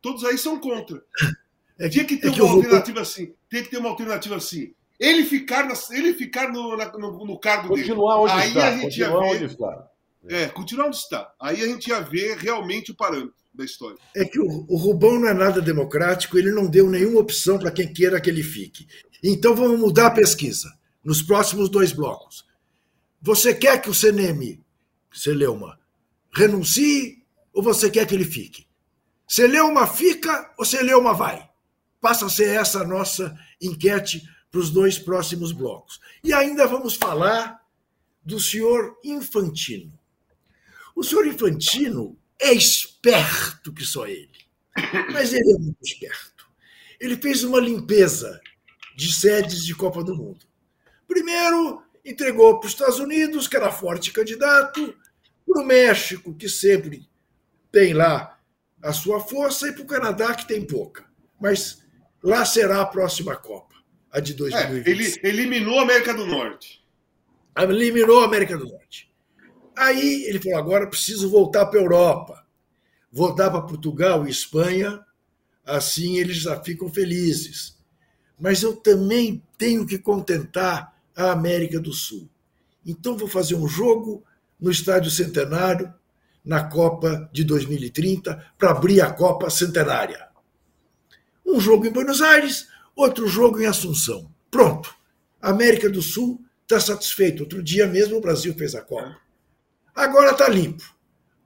[0.00, 1.02] todos aí são contra.
[1.78, 3.34] É tinha que ter uma alternativa assim.
[3.48, 4.72] Tem que ter uma alternativa assim.
[4.98, 8.32] Ele ficar, na, ele ficar no, na, no, no, cargo continuar dele.
[8.32, 9.14] Onde aí está, a gente ia ver.
[9.14, 9.90] Onde está.
[10.28, 11.32] É, continuar onde está.
[11.38, 13.98] Aí a gente ia ver realmente o parâmetro da história.
[14.14, 17.70] É que o, o Rubão não é nada democrático, ele não deu nenhuma opção para
[17.70, 18.86] quem queira que ele fique.
[19.22, 20.68] Então vamos mudar a pesquisa
[21.04, 22.46] nos próximos dois blocos.
[23.20, 24.62] Você quer que o CNM,
[25.12, 25.78] Celeuma,
[26.32, 28.66] renuncie ou você quer que ele fique?
[29.26, 31.45] Celeuma fica ou Celeuma vai?
[32.06, 35.98] Passa a ser essa a nossa enquete para os dois próximos blocos.
[36.22, 37.60] E ainda vamos falar
[38.22, 39.92] do senhor Infantino.
[40.94, 44.38] O senhor Infantino é esperto que só ele.
[45.12, 46.48] Mas ele é muito esperto.
[47.00, 48.40] Ele fez uma limpeza
[48.94, 50.46] de sedes de Copa do Mundo.
[51.08, 54.96] Primeiro, entregou para os Estados Unidos, que era forte candidato,
[55.44, 57.04] para o México, que sempre
[57.72, 58.38] tem lá
[58.80, 61.04] a sua força, e para o Canadá, que tem pouca.
[61.40, 61.84] Mas
[62.26, 63.74] lá será a próxima Copa,
[64.10, 64.86] a de 2020.
[64.86, 66.84] É, ele eliminou a América do Norte.
[67.56, 69.10] Eliminou a América do Norte.
[69.76, 72.46] Aí ele falou: agora preciso voltar para a Europa,
[73.12, 75.00] voltar para Portugal e Espanha,
[75.64, 77.76] assim eles já ficam felizes.
[78.38, 82.28] Mas eu também tenho que contentar a América do Sul.
[82.84, 84.22] Então vou fazer um jogo
[84.60, 85.92] no Estádio Centenário,
[86.44, 90.25] na Copa de 2030, para abrir a Copa Centenária.
[91.46, 94.30] Um jogo em Buenos Aires, outro jogo em Assunção.
[94.50, 94.94] Pronto.
[95.40, 97.44] A América do Sul está satisfeito.
[97.44, 99.16] Outro dia mesmo o Brasil fez a Copa.
[99.94, 100.82] Agora está limpo.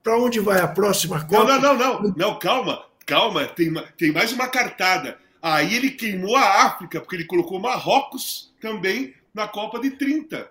[0.03, 1.59] Para onde vai a próxima Copa?
[1.59, 5.19] Não, não, não, não, não, calma, calma, tem, tem mais uma cartada.
[5.41, 10.49] Aí ele queimou a África, porque ele colocou Marrocos também na Copa de 30.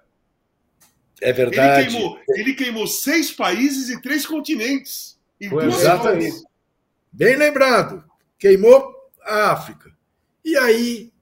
[1.20, 1.82] É verdade.
[1.82, 5.18] Ele queimou, ele queimou seis países e três continentes.
[5.40, 6.42] Em Foi duas exatamente.
[7.12, 8.04] Bem lembrado.
[8.38, 9.92] Queimou a África.
[10.44, 11.12] E aí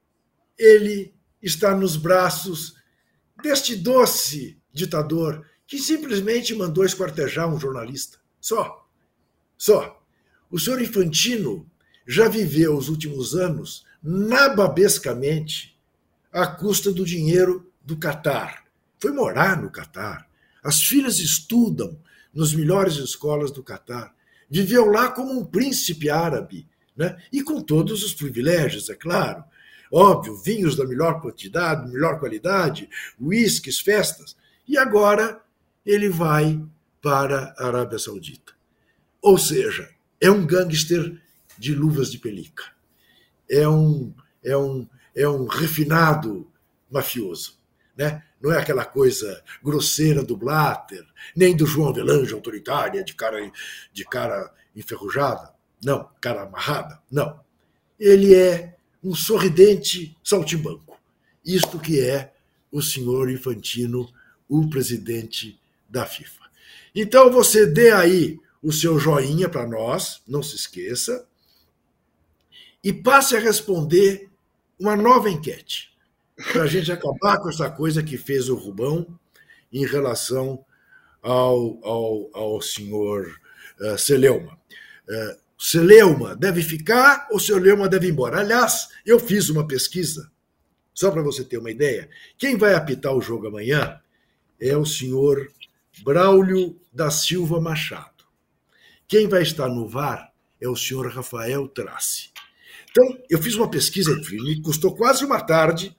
[0.58, 2.74] ele está nos braços
[3.42, 8.18] deste doce ditador que simplesmente mandou esquartejar um jornalista.
[8.40, 8.88] Só.
[9.56, 10.02] Só.
[10.50, 11.68] O senhor Infantino
[12.06, 15.78] já viveu os últimos anos nababescamente
[16.32, 18.64] à custa do dinheiro do Catar.
[18.98, 20.28] Foi morar no Catar.
[20.62, 22.00] As filhas estudam
[22.34, 24.14] nas melhores escolas do Catar.
[24.50, 26.66] Viveu lá como um príncipe árabe,
[26.98, 27.16] né?
[27.32, 29.44] e com todos os privilégios, é claro.
[29.90, 34.36] Óbvio, vinhos da melhor quantidade, melhor qualidade, uísques, festas.
[34.66, 35.40] E agora
[35.86, 36.60] ele vai
[37.00, 38.52] para a Arábia Saudita.
[39.22, 39.88] Ou seja,
[40.20, 41.18] é um gangster
[41.56, 42.64] de luvas de pelica.
[43.48, 44.12] É um,
[44.44, 46.50] é um, é um refinado
[46.90, 47.58] mafioso.
[47.96, 48.22] Né?
[48.40, 53.50] Não é aquela coisa grosseira do Blatter, nem do João Avelange, autoritária, de cara,
[53.92, 55.57] de cara enferrujada.
[55.82, 57.00] Não, cara amarrada.
[57.10, 57.40] Não.
[57.98, 60.98] Ele é um sorridente saltimbanco.
[61.44, 62.32] Isto que é
[62.70, 64.08] o senhor Infantino,
[64.48, 66.44] o presidente da FIFA.
[66.94, 71.26] Então você dê aí o seu joinha para nós, não se esqueça,
[72.82, 74.28] e passe a responder
[74.78, 75.92] uma nova enquete,
[76.52, 79.06] para a gente acabar com essa coisa que fez o Rubão
[79.72, 80.64] em relação
[81.22, 83.40] ao, ao, ao senhor
[83.80, 84.58] uh, Celeuma.
[85.08, 88.38] Uh, Celeuma deve ficar ou Celeuma deve ir embora?
[88.38, 90.30] Aliás, eu fiz uma pesquisa,
[90.94, 92.08] só para você ter uma ideia.
[92.38, 94.00] Quem vai apitar o jogo amanhã
[94.60, 95.50] é o senhor
[96.04, 98.24] Braulio da Silva Machado.
[99.08, 102.30] Quem vai estar no VAR é o senhor Rafael Trace.
[102.90, 105.96] Então, eu fiz uma pesquisa, me custou quase uma tarde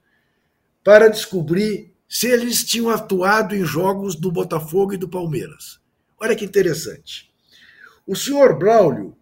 [0.84, 5.80] para descobrir se eles tinham atuado em jogos do Botafogo e do Palmeiras.
[6.20, 7.32] Olha que interessante.
[8.08, 9.16] O senhor Braulio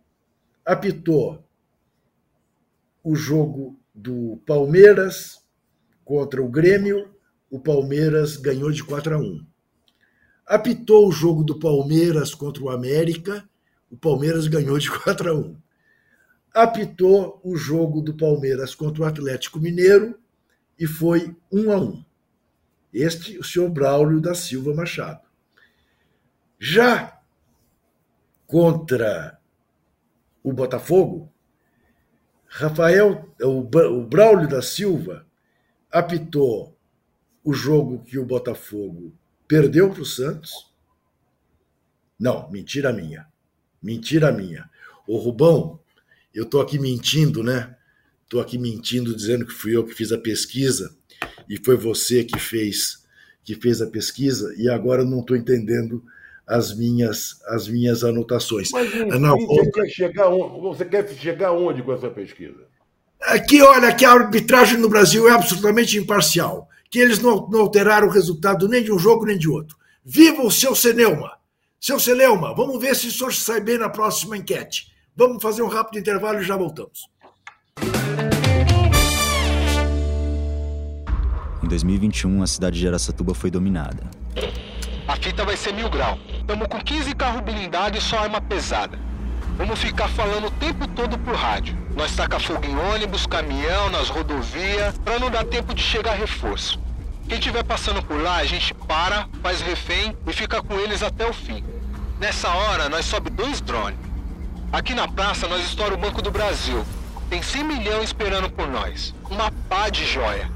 [0.68, 1.44] apitou
[3.04, 5.42] o jogo do Palmeiras
[6.06, 7.10] contra o Grêmio,
[7.50, 9.46] o Palmeiras ganhou de 4 a 1.
[10.46, 13.50] Apitou o jogo do Palmeiras contra o América,
[13.90, 15.68] o Palmeiras ganhou de 4 a 1
[16.58, 20.20] apitou o jogo do Palmeiras contra o Atlético Mineiro
[20.80, 22.04] e foi um a um.
[22.92, 25.22] Este, o senhor Braulio da Silva Machado.
[26.60, 27.22] Já
[28.48, 29.37] contra
[30.50, 31.30] o Botafogo,
[32.48, 35.26] Rafael, o Braulio da Silva
[35.92, 36.78] apitou
[37.44, 39.14] o jogo que o Botafogo
[39.46, 40.72] perdeu para o Santos.
[42.18, 43.28] Não, mentira minha.
[43.84, 44.70] Mentira minha.
[45.06, 45.80] O Rubão
[46.34, 47.76] eu estou aqui mentindo, né?
[48.24, 50.96] Estou aqui mentindo, dizendo que fui eu que fiz a pesquisa
[51.50, 53.06] e foi você que fez
[53.44, 56.04] que fez a pesquisa e agora eu não estou entendendo
[56.48, 58.72] as minhas as minhas anotações.
[58.72, 62.66] Mas você, quer chegar onde, você quer chegar onde com essa pesquisa?
[63.22, 68.08] Aqui, olha, que a arbitragem no Brasil é absolutamente imparcial, que eles não, não alteraram
[68.08, 69.76] o resultado nem de um jogo nem de outro.
[70.06, 71.38] Viva o seu Ceneuma!
[71.80, 74.88] Seu Celeuma, vamos ver se o senhor sai bem na próxima enquete.
[75.16, 77.08] Vamos fazer um rápido intervalo e já voltamos.
[81.64, 84.10] Em 2021, a cidade de Aracatuba foi dominada.
[85.08, 86.18] A fita vai ser mil grau.
[86.48, 88.98] Estamos com 15 carros blindados e só arma pesada.
[89.58, 91.78] Vamos ficar falando o tempo todo por rádio.
[91.94, 96.80] Nós taca fogo em ônibus, caminhão, nas rodovias, para não dar tempo de chegar reforço.
[97.28, 101.30] Quem estiver passando por lá, a gente para, faz refém e fica com eles até
[101.30, 101.62] o fim.
[102.18, 104.00] Nessa hora, nós sobe dois drones.
[104.72, 106.86] Aqui na praça nós estoura o Banco do Brasil.
[107.30, 109.14] Tem 100 milhões esperando por nós.
[109.30, 110.50] Uma pá de joia.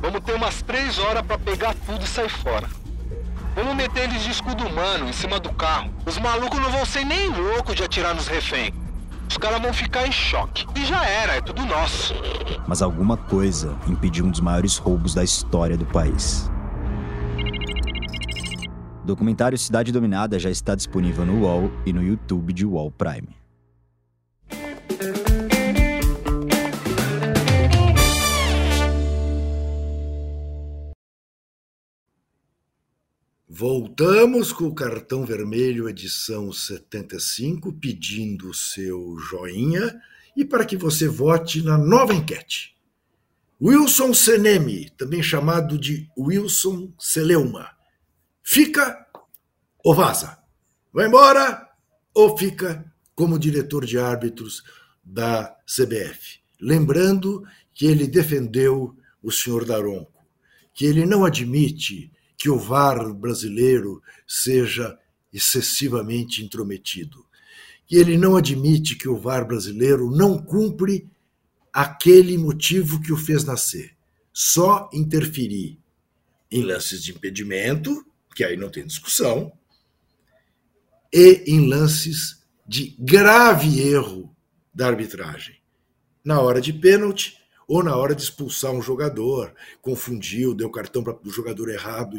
[0.00, 2.68] Vamos ter umas 3 horas para pegar tudo e sair fora.
[3.54, 5.90] Vamos meter eles de escudo humano em cima do carro.
[6.06, 8.72] Os malucos não vão ser nem loucos de atirar nos reféns.
[9.28, 10.66] Os caras vão ficar em choque.
[10.74, 12.14] E já era, é tudo nosso.
[12.66, 16.50] Mas alguma coisa impediu um dos maiores roubos da história do país.
[19.02, 23.37] O documentário Cidade Dominada já está disponível no UOL e no YouTube de UOL Prime.
[33.60, 40.00] Voltamos com o cartão vermelho edição 75, pedindo o seu joinha
[40.36, 42.76] e para que você vote na nova enquete.
[43.60, 47.68] Wilson Senemi, também chamado de Wilson Celeuma,
[48.44, 49.04] fica
[49.82, 50.38] ou vaza?
[50.92, 51.68] Vai embora
[52.14, 54.62] ou fica como diretor de árbitros
[55.02, 56.38] da CBF?
[56.60, 57.42] Lembrando
[57.74, 60.24] que ele defendeu o senhor Daronco,
[60.72, 64.96] que ele não admite que o VAR brasileiro seja
[65.32, 67.26] excessivamente intrometido.
[67.90, 71.10] E ele não admite que o VAR brasileiro não cumpre
[71.72, 73.96] aquele motivo que o fez nascer.
[74.32, 75.78] Só interferir
[76.50, 79.52] em lances de impedimento, que aí não tem discussão,
[81.12, 84.34] e em lances de grave erro
[84.72, 85.56] da arbitragem.
[86.24, 87.37] Na hora de pênalti
[87.68, 92.18] ou na hora de expulsar um jogador, confundiu, deu cartão para o jogador errado.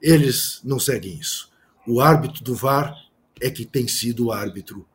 [0.00, 1.50] Eles não seguem isso.
[1.86, 2.94] O árbitro do VAR
[3.40, 4.86] é que tem sido o árbitro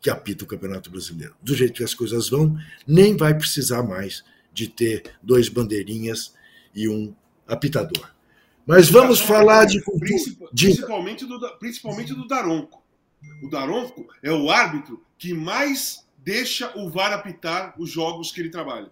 [0.00, 1.36] que apita o Campeonato Brasileiro.
[1.40, 6.34] Do jeito que as coisas vão, nem vai precisar mais de ter dois bandeirinhas
[6.74, 7.14] e um
[7.46, 8.10] apitador.
[8.66, 9.80] Mas vamos falar de
[10.50, 12.82] Principalmente do, principalmente do Daronco.
[13.40, 18.50] O Daronco é o árbitro que mais deixa o VAR apitar os jogos que ele
[18.50, 18.90] trabalha.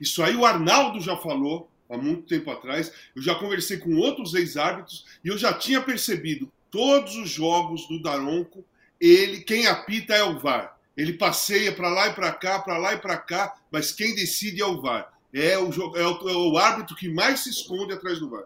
[0.00, 2.92] Isso aí o Arnaldo já falou há muito tempo atrás.
[3.14, 8.02] Eu já conversei com outros ex-árbitros e eu já tinha percebido todos os jogos do
[8.02, 8.64] Daronco
[9.00, 10.76] ele, quem apita é o VAR.
[10.96, 14.60] Ele passeia para lá e para cá, para lá e para cá, mas quem decide
[14.60, 15.12] é o VAR.
[15.32, 18.44] É o, é, o, é o árbitro que mais se esconde atrás do VAR.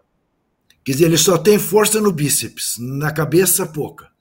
[0.83, 4.11] Quer dizer, ele só tem força no bíceps, na cabeça pouca.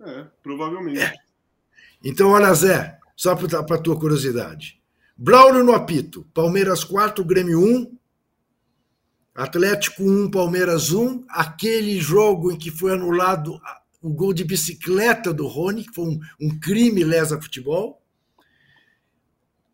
[0.00, 1.00] É, provavelmente.
[1.00, 1.14] É.
[2.04, 4.79] Então, olha, Zé, só para tua curiosidade.
[5.22, 7.94] Braulio no apito, Palmeiras 4, Grêmio 1,
[9.34, 13.60] Atlético 1, Palmeiras 1, aquele jogo em que foi anulado
[14.00, 18.02] o gol de bicicleta do Rony, que foi um, um crime lesa futebol.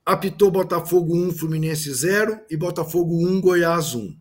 [0.04, 4.18] Apitou Botafogo 1, Fluminense 0 e Botafogo 1, Goiás 1.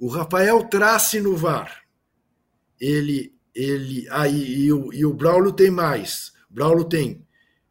[0.00, 1.84] O Rafael Trace no VAR.
[2.80, 6.32] Ele, ele, aí ah, e, o, e o Braulio tem mais.
[6.50, 7.24] Braulio tem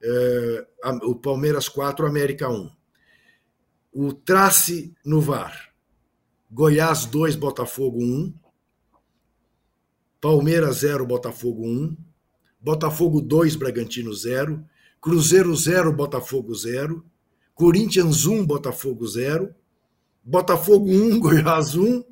[0.04, 2.72] uh, o Palmeiras 4, América 1.
[3.92, 5.70] O Trace no VAR.
[6.52, 8.34] Goiás 2, Botafogo 1.
[10.22, 11.96] Palmeiras 0, Botafogo 1,
[12.60, 14.66] Botafogo 2, Bragantino 0,
[15.00, 17.06] Cruzeiro 0, Botafogo 0,
[17.56, 19.56] Corinthians 1, Botafogo 0,
[20.22, 22.04] Botafogo 1, Goiás 1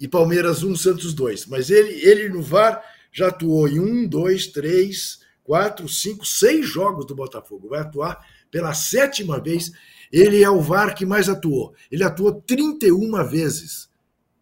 [0.00, 1.46] e Palmeiras 1, Santos 2.
[1.46, 2.82] Mas ele, ele no VAR
[3.12, 7.68] já atuou em 1, 2, 3, 4, 5, 6 jogos do Botafogo.
[7.68, 8.18] Vai atuar
[8.50, 9.70] pela sétima vez.
[10.12, 11.74] Ele é o VAR que mais atuou.
[11.90, 13.88] Ele atuou 31 vezes.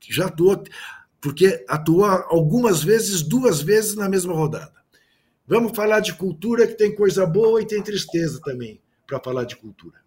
[0.01, 0.63] Já atuou
[1.21, 4.75] porque atua algumas vezes, duas vezes na mesma rodada.
[5.47, 9.57] Vamos falar de cultura, que tem coisa boa e tem tristeza também, para falar de
[9.57, 9.99] cultura.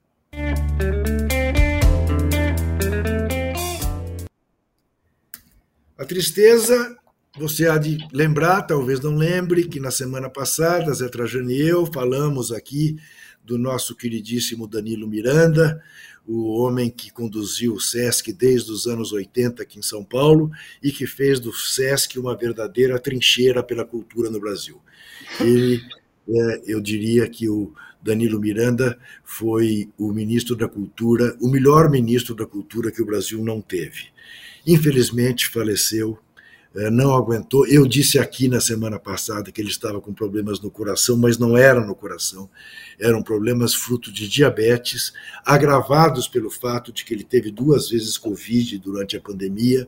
[5.97, 6.95] A tristeza,
[7.37, 11.85] você há de lembrar, talvez não lembre, que na semana passada, Zé Trajano e eu
[11.85, 12.97] falamos aqui
[13.43, 15.81] do nosso queridíssimo Danilo Miranda,
[16.27, 20.51] o homem que conduziu o SESC desde os anos 80 aqui em São Paulo
[20.83, 24.81] e que fez do SESC uma verdadeira trincheira pela cultura no Brasil.
[25.39, 25.81] Ele,
[26.27, 27.71] é, eu diria que o
[28.01, 33.41] Danilo Miranda foi o ministro da Cultura, o melhor ministro da Cultura que o Brasil
[33.43, 34.07] não teve.
[34.65, 36.19] Infelizmente faleceu
[36.91, 37.65] não aguentou.
[37.67, 41.57] Eu disse aqui na semana passada que ele estava com problemas no coração, mas não
[41.57, 42.49] eram no coração,
[42.99, 45.11] eram problemas fruto de diabetes,
[45.43, 49.87] agravados pelo fato de que ele teve duas vezes Covid durante a pandemia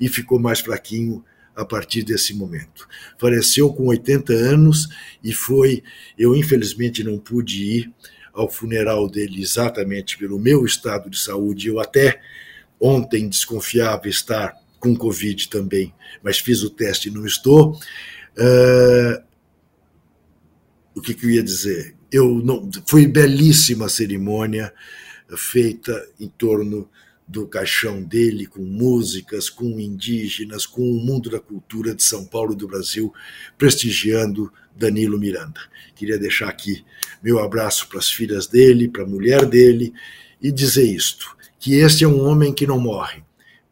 [0.00, 1.22] e ficou mais fraquinho
[1.54, 2.88] a partir desse momento.
[3.18, 4.88] Faleceu com 80 anos
[5.22, 5.82] e foi.
[6.18, 7.92] Eu, infelizmente, não pude ir
[8.32, 11.68] ao funeral dele exatamente pelo meu estado de saúde.
[11.68, 12.20] Eu até
[12.80, 17.78] ontem desconfiava estar com Covid também, mas fiz o teste e não estou.
[18.36, 19.22] Uh,
[20.94, 21.94] o que, que, eu ia dizer?
[22.10, 24.72] Eu não, foi belíssima a cerimônia
[25.36, 26.88] feita em torno
[27.28, 32.54] do caixão dele, com músicas, com indígenas, com o mundo da cultura de São Paulo
[32.54, 33.14] e do Brasil,
[33.56, 35.60] prestigiando Danilo Miranda.
[35.94, 36.84] Queria deixar aqui
[37.22, 39.92] meu abraço para as filhas dele, para a mulher dele,
[40.42, 43.22] e dizer isto: que este é um homem que não morre,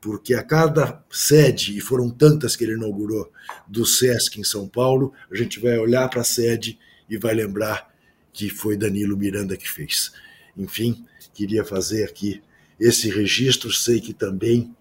[0.00, 3.32] porque a cada sede, e foram tantas que ele inaugurou,
[3.66, 6.78] do SESC em São Paulo, a gente vai olhar para a sede
[7.08, 7.92] e vai lembrar
[8.32, 10.12] que foi Danilo Miranda que fez.
[10.56, 12.42] Enfim, queria fazer aqui
[12.78, 14.74] esse registro, sei que também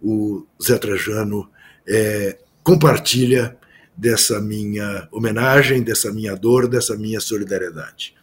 [0.00, 1.50] o Zé Trajano
[1.86, 3.58] é, compartilha
[3.96, 8.14] dessa minha homenagem, dessa minha dor, dessa minha solidariedade.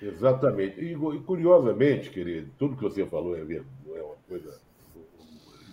[0.00, 0.80] Exatamente.
[0.80, 0.96] E,
[1.26, 4.67] curiosamente, querido, tudo que você falou é, é uma coisa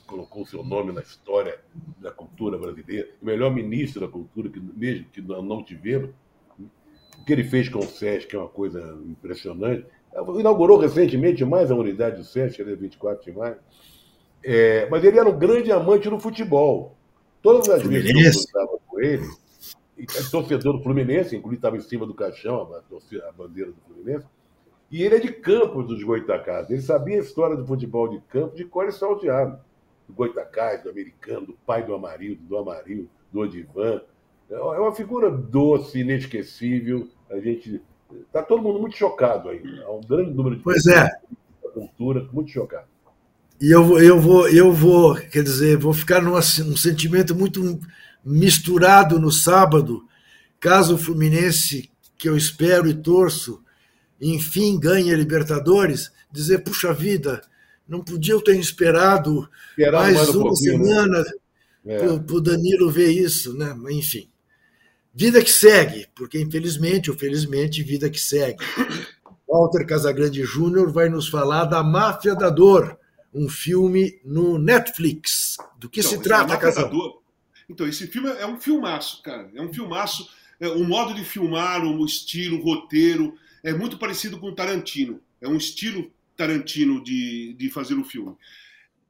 [0.06, 1.60] colocou o seu nome na história
[2.00, 6.12] da cultura brasileira, o melhor ministro da cultura, que mesmo que não tivemos,
[6.60, 9.86] o que ele fez com o SESC é uma coisa impressionante.
[10.40, 13.58] Inaugurou recentemente mais a unidade do SESC, ele é 24 de maio.
[14.44, 16.96] É, mas ele era um grande amante do futebol.
[17.42, 19.28] Todas as vezes que eu cruzava com ele,
[19.98, 24.26] é torcedor do Fluminense, inclusive estava em cima do caixão, a, bandeira do Fluminense,
[24.92, 26.70] e ele é de Campos dos Goitacás.
[26.70, 29.60] Ele sabia a história do futebol de campo de cor e salteado.
[30.08, 34.02] Do Goitacás, do americano, do pai do Amarildo, do Amarildo, do Odivan.
[34.50, 37.08] É uma figura doce, inesquecível.
[37.30, 37.82] A gente.
[38.28, 39.62] Está todo mundo muito chocado aí.
[39.84, 41.06] Há um grande número de pois é.
[41.64, 42.88] da cultura, muito chocado.
[43.60, 47.80] E eu vou, eu vou, eu vou, quer dizer, vou ficar num um sentimento muito
[48.24, 50.04] misturado no sábado,
[50.60, 53.64] caso o Fluminense, que eu espero e torço,
[54.20, 57.42] enfim ganhe a Libertadores, dizer, puxa vida,
[57.88, 60.56] não podia eu ter esperado mais, mais um uma né?
[60.56, 61.26] semana
[61.84, 61.98] né?
[61.98, 63.76] para o Danilo ver isso, né?
[63.92, 64.30] Enfim.
[65.14, 68.58] Vida que segue, porque infelizmente ou felizmente, vida que segue.
[69.48, 72.98] Walter Casagrande Júnior vai nos falar da Máfia da Dor,
[73.34, 75.56] um filme no Netflix.
[75.78, 77.22] Do que então, se trata, Casal?
[77.70, 79.50] Então, esse filme é um filmaço, cara.
[79.54, 80.30] É um filmaço.
[80.60, 85.20] É, o modo de filmar, o estilo, o roteiro, é muito parecido com o Tarantino.
[85.42, 88.36] É um estilo Tarantino de, de fazer o filme.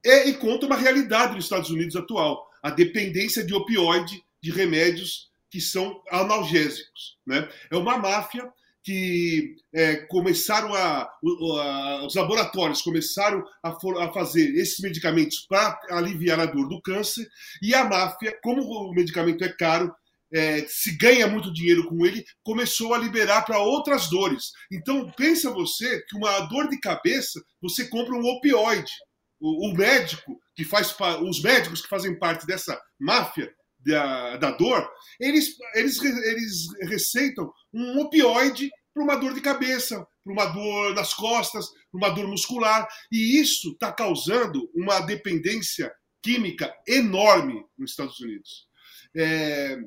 [0.04, 5.30] É, e conta uma realidade nos Estados Unidos atual: a dependência de opioide, de remédios
[5.50, 7.18] que são analgésicos.
[7.26, 7.48] Né?
[7.70, 8.48] É uma máfia
[8.86, 15.76] que é, começaram a, a, os laboratórios começaram a, for, a fazer esses medicamentos para
[15.90, 17.28] aliviar a dor do câncer
[17.60, 19.92] e a máfia, como o medicamento é caro,
[20.32, 24.50] é, se ganha muito dinheiro com ele, começou a liberar para outras dores.
[24.70, 28.92] Então pensa você que uma dor de cabeça você compra um opioide.
[29.38, 34.88] O, o médico que faz os médicos que fazem parte dessa máfia da, da dor,
[35.20, 41.12] eles, eles, eles receitam um opioide para uma dor de cabeça, para uma dor nas
[41.12, 42.88] costas, para uma dor muscular.
[43.12, 48.66] E isso está causando uma dependência química enorme nos Estados Unidos.
[49.14, 49.78] É,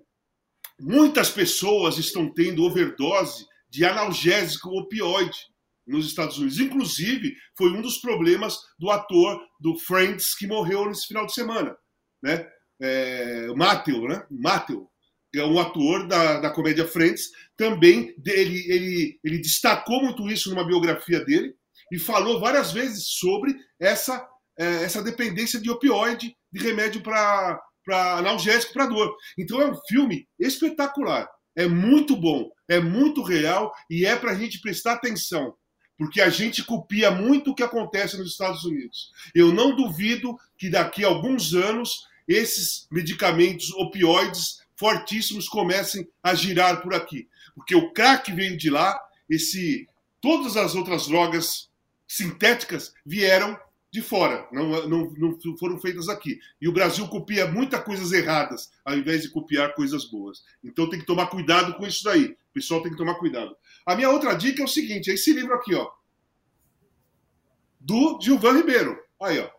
[0.79, 5.37] muitas pessoas estão tendo overdose de analgésico opioide
[5.85, 6.59] nos Estados Unidos.
[6.59, 11.75] Inclusive, foi um dos problemas do ator do Friends que morreu nesse final de semana.
[12.21, 12.47] Né?
[12.79, 14.25] é, Matthew, né?
[14.31, 14.89] Matthew,
[15.35, 20.65] é um ator da, da comédia Friends, também ele, ele, ele destacou muito isso numa
[20.65, 21.53] biografia dele
[21.91, 24.25] e falou várias vezes sobre essa,
[24.57, 27.61] é, essa dependência de opioide, de remédio para
[27.95, 29.15] analgésico para dor.
[29.37, 34.35] Então é um filme espetacular, é muito bom, é muito real e é para a
[34.35, 35.55] gente prestar atenção.
[35.97, 39.11] Porque a gente copia muito o que acontece nos Estados Unidos.
[39.35, 46.81] Eu não duvido que daqui a alguns anos esses medicamentos opioides fortíssimos comecem a girar
[46.81, 47.27] por aqui.
[47.53, 48.97] Porque o crack veio de lá,
[49.29, 49.89] esse
[50.21, 51.69] todas as outras drogas
[52.07, 53.59] sintéticas vieram
[53.91, 56.39] de fora, não, não, não foram feitas aqui.
[56.61, 60.43] E o Brasil copia muitas coisas erradas, ao invés de copiar coisas boas.
[60.63, 62.25] Então tem que tomar cuidado com isso daí.
[62.25, 63.55] O pessoal tem que tomar cuidado.
[63.85, 65.89] A minha outra dica é o seguinte: é esse livro aqui, ó.
[67.79, 68.99] Do Gilvan Ribeiro.
[69.21, 69.49] Aí, ó.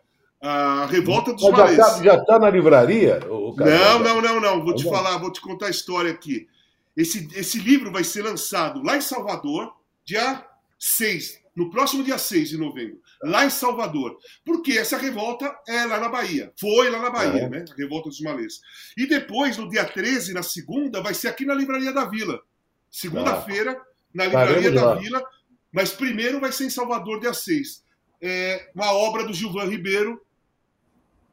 [0.41, 1.77] A Revolta dos Malês.
[1.77, 3.19] Já está tá na livraria?
[3.19, 4.63] não, não, não, não.
[4.63, 6.47] Vou te falar, vou te contar a história aqui.
[6.95, 9.73] Esse, esse livro vai ser lançado lá em Salvador,
[10.03, 10.45] dia
[10.79, 14.17] 6, no próximo dia 6 de novembro, lá em Salvador.
[14.43, 16.51] Porque essa revolta é lá na Bahia.
[16.59, 17.49] Foi lá na Bahia, é.
[17.49, 17.65] né?
[17.69, 18.59] A revolta dos malês.
[18.97, 22.41] E depois, no dia 13, na segunda, vai ser aqui na Livraria da Vila.
[22.89, 23.79] Segunda-feira,
[24.13, 25.23] na Livraria da Vila.
[25.71, 27.83] Mas primeiro vai ser em Salvador, dia 6.
[28.21, 30.21] É uma obra do Gilvan Ribeiro,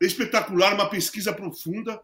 [0.01, 2.01] espetacular, uma pesquisa profunda.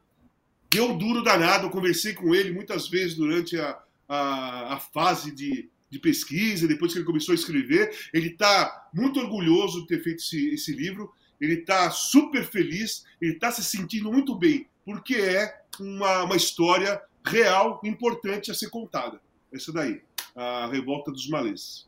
[0.70, 5.70] Deu duro danado, eu conversei com ele muitas vezes durante a, a, a fase de,
[5.94, 7.94] de pesquisa, depois que ele começou a escrever.
[8.12, 13.34] Ele está muito orgulhoso de ter feito esse, esse livro, ele está super feliz, ele
[13.34, 19.20] está se sentindo muito bem, porque é uma, uma história real, importante a ser contada.
[19.52, 20.02] Essa daí,
[20.34, 21.86] a Revolta dos Malês.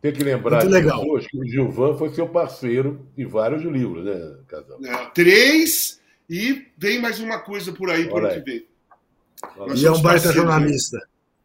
[0.00, 4.78] Tem que lembrar pessoas que o Gilvan foi seu parceiro em vários livros, né, Casal?
[4.84, 8.66] É, três, e vem mais uma coisa por aí, por ano que vem.
[9.76, 10.98] E é um baita jornalista.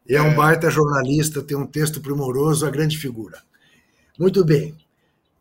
[0.09, 0.15] É.
[0.15, 3.41] é um baita jornalista, tem um texto primoroso, a grande figura.
[4.17, 4.77] Muito bem.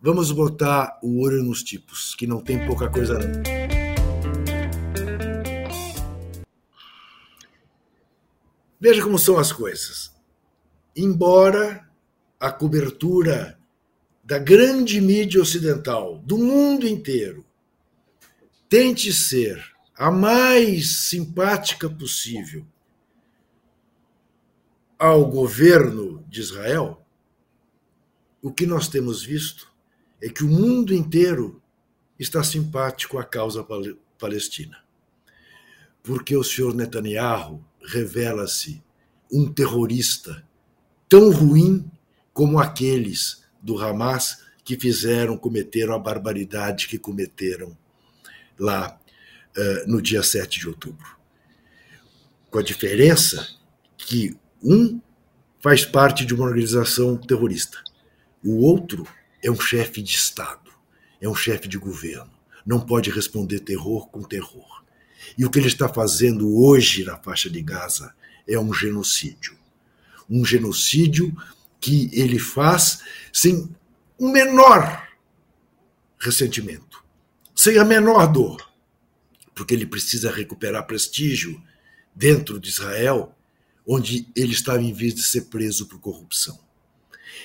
[0.01, 3.43] Vamos botar o olho nos tipos, que não tem pouca coisa não.
[8.79, 10.15] Veja como são as coisas.
[10.95, 11.89] Embora
[12.39, 13.59] a cobertura
[14.23, 17.45] da grande mídia ocidental, do mundo inteiro,
[18.69, 19.65] tente ser
[19.97, 22.67] a mais simpática possível
[24.99, 27.05] ao governo de Israel,
[28.43, 29.73] o que nós temos visto
[30.21, 31.63] é que o mundo inteiro
[32.19, 33.67] está simpático à causa
[34.19, 34.79] palestina.
[36.03, 38.83] Porque o senhor Netanyahu revela-se
[39.31, 40.47] um terrorista
[41.09, 41.91] tão ruim
[42.33, 47.77] como aqueles do Hamas que fizeram, cometeram a barbaridade que cometeram
[48.59, 48.99] lá
[49.57, 51.17] uh, no dia 7 de outubro.
[52.51, 53.57] Com a diferença
[53.97, 55.01] que um
[55.61, 57.83] faz parte de uma organização terrorista,
[58.45, 59.07] o outro
[59.43, 60.71] é um chefe de Estado,
[61.21, 62.31] é um chefe de governo.
[62.65, 64.85] Não pode responder terror com terror.
[65.37, 68.15] E o que ele está fazendo hoje na faixa de Gaza
[68.47, 69.57] é um genocídio.
[70.29, 71.35] Um genocídio
[71.81, 73.01] que ele faz
[73.33, 73.69] sem
[74.19, 75.07] o menor
[76.19, 77.05] ressentimento,
[77.55, 78.71] sem a menor dor,
[79.55, 81.63] porque ele precisa recuperar prestígio
[82.15, 83.36] dentro de Israel,
[83.87, 86.59] onde ele estava em vez de ser preso por corrupção.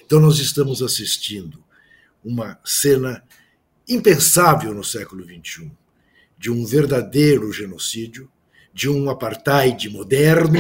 [0.04, 1.64] Então nós estamos assistindo
[2.24, 3.24] uma cena
[3.88, 5.72] impensável no século XXI,
[6.38, 8.30] de um verdadeiro genocídio,
[8.74, 10.60] de um apartheid moderno,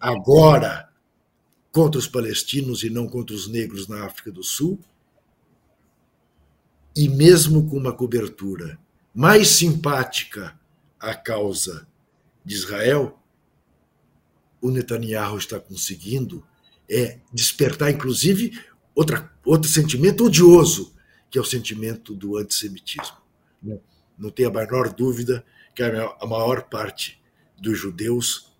[0.00, 0.88] agora
[1.72, 4.78] contra os palestinos e não contra os negros na África do Sul,
[6.94, 8.78] e mesmo com uma cobertura
[9.14, 10.58] mais simpática
[10.98, 11.86] à causa
[12.44, 13.18] de Israel,
[14.60, 16.44] o Netanyahu está conseguindo
[16.88, 18.58] é despertar, inclusive,
[18.94, 20.94] outra, outro sentimento odioso,
[21.30, 23.18] que é o sentimento do antissemitismo.
[24.18, 25.44] Não tem a menor dúvida
[25.74, 27.20] que a maior parte
[27.60, 28.50] dos judeus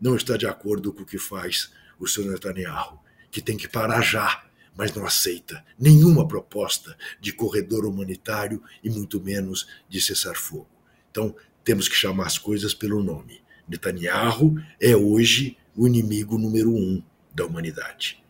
[0.00, 2.98] não está de acordo com o que faz o senhor Netanyahu,
[3.30, 4.44] que tem que parar já,
[4.76, 10.68] mas não aceita nenhuma proposta de corredor humanitário e muito menos de cessar-fogo.
[11.10, 11.34] Então,
[11.64, 13.40] temos que chamar as coisas pelo nome.
[13.68, 17.02] Netanyahu é hoje o inimigo número um
[17.34, 18.22] da humanidade,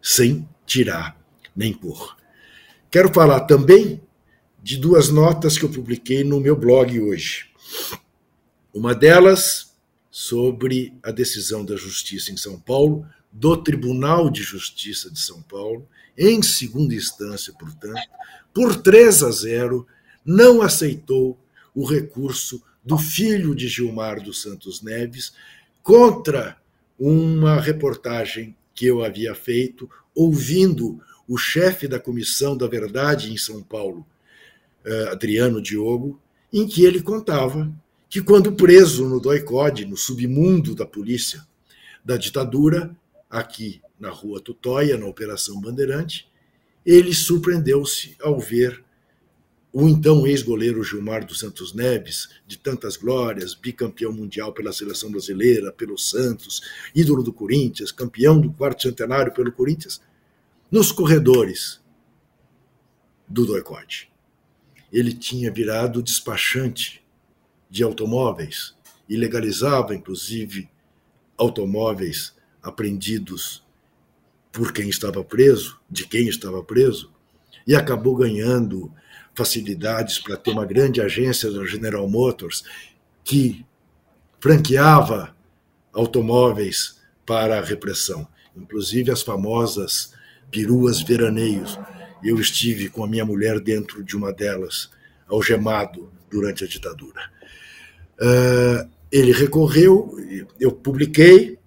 [0.00, 1.20] sem tirar
[1.54, 2.16] nem pôr.
[2.90, 4.00] Quero falar também
[4.62, 7.50] de duas notas que eu publiquei no meu blog hoje.
[8.72, 9.74] Uma delas
[10.10, 15.86] sobre a decisão da Justiça em São Paulo, do Tribunal de Justiça de São Paulo,
[16.16, 18.00] em segunda instância, portanto,
[18.54, 19.86] por 3 a 0,
[20.24, 21.38] não aceitou
[21.74, 25.32] o recurso do filho de Gilmar dos Santos Neves
[25.82, 26.56] contra
[26.98, 33.62] uma reportagem que eu havia feito ouvindo o chefe da Comissão da Verdade em São
[33.62, 34.06] Paulo,
[34.84, 36.20] eh, Adriano Diogo,
[36.52, 37.72] em que ele contava
[38.08, 41.44] que, quando preso no doicode, no submundo da polícia
[42.04, 42.94] da ditadura,
[43.30, 46.28] aqui na Rua Tutóia, na Operação Bandeirante,
[46.84, 48.83] ele surpreendeu-se ao ver
[49.76, 55.72] o então ex-goleiro Gilmar dos Santos Neves, de tantas glórias, bicampeão mundial pela seleção brasileira,
[55.72, 56.62] pelo Santos,
[56.94, 60.00] ídolo do Corinthians, campeão do quarto centenário pelo Corinthians,
[60.70, 61.82] nos corredores
[63.28, 64.12] do doicote.
[64.92, 67.04] Ele tinha virado despachante
[67.68, 68.76] de automóveis
[69.08, 70.70] e legalizava, inclusive,
[71.36, 73.64] automóveis apreendidos
[74.52, 77.12] por quem estava preso, de quem estava preso,
[77.66, 78.94] e acabou ganhando
[79.34, 82.64] facilidades para ter uma grande agência da General Motors
[83.22, 83.64] que
[84.40, 85.34] franqueava
[85.92, 88.26] automóveis para a repressão,
[88.56, 90.12] inclusive as famosas
[90.50, 91.78] peruas veraneios.
[92.22, 94.90] Eu estive com a minha mulher dentro de uma delas,
[95.26, 97.20] algemado durante a ditadura.
[98.20, 100.16] Uh, ele recorreu,
[100.58, 101.58] eu publiquei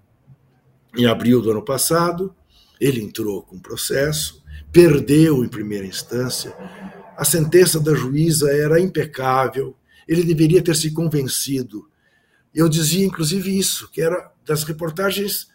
[0.96, 2.34] em abril do ano passado,
[2.80, 4.42] ele entrou com processo,
[4.72, 6.54] perdeu em primeira instância,
[7.18, 11.90] a sentença da juíza era impecável, ele deveria ter se convencido.
[12.54, 15.48] Eu dizia, inclusive, isso, que era das reportagens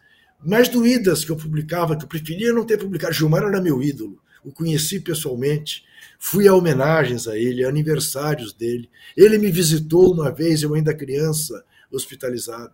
[0.45, 3.13] mais doídas que eu publicava, que eu preferia não ter publicado.
[3.13, 5.85] Gilmar era meu ídolo, o conheci pessoalmente,
[6.19, 8.89] fui a homenagens a ele, a aniversários dele.
[9.15, 12.73] Ele me visitou uma vez, eu ainda criança, hospitalizado.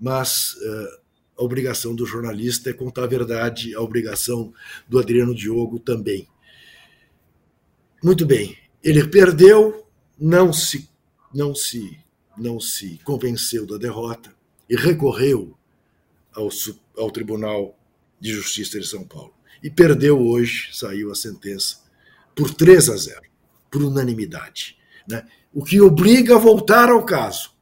[0.00, 0.98] Mas uh,
[1.40, 4.50] a obrigação do jornalista é contar a verdade, a obrigação
[4.88, 6.31] do Adriano Diogo também.
[8.02, 9.86] Muito bem, ele perdeu,
[10.18, 10.88] não se,
[11.32, 11.96] não se,
[12.36, 14.34] não se convenceu da derrota
[14.68, 15.56] e recorreu
[16.34, 16.48] ao,
[16.98, 17.78] ao Tribunal
[18.18, 19.32] de Justiça de São Paulo.
[19.62, 21.76] E perdeu hoje, saiu a sentença,
[22.34, 23.22] por 3 a 0,
[23.70, 24.76] por unanimidade.
[25.08, 25.24] Né?
[25.54, 27.52] O que obriga a voltar ao caso.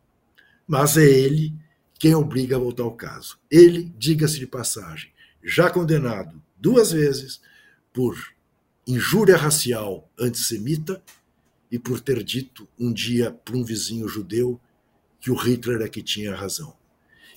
[0.66, 1.52] Mas é ele
[1.98, 3.38] quem obriga a voltar ao caso.
[3.50, 5.12] Ele, diga-se de passagem,
[5.44, 7.42] já condenado duas vezes
[7.92, 8.16] por
[8.92, 11.02] injúria racial antissemita
[11.70, 14.60] e por ter dito um dia para um vizinho judeu
[15.20, 16.76] que o Hitler é que tinha razão.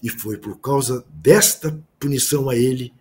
[0.01, 2.93] E foi por causa desta punição a ele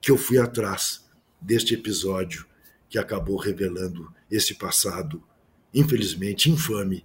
[0.00, 1.04] que eu fui atrás
[1.40, 2.46] deste episódio
[2.88, 5.22] que acabou revelando esse passado
[5.74, 7.04] infelizmente infame,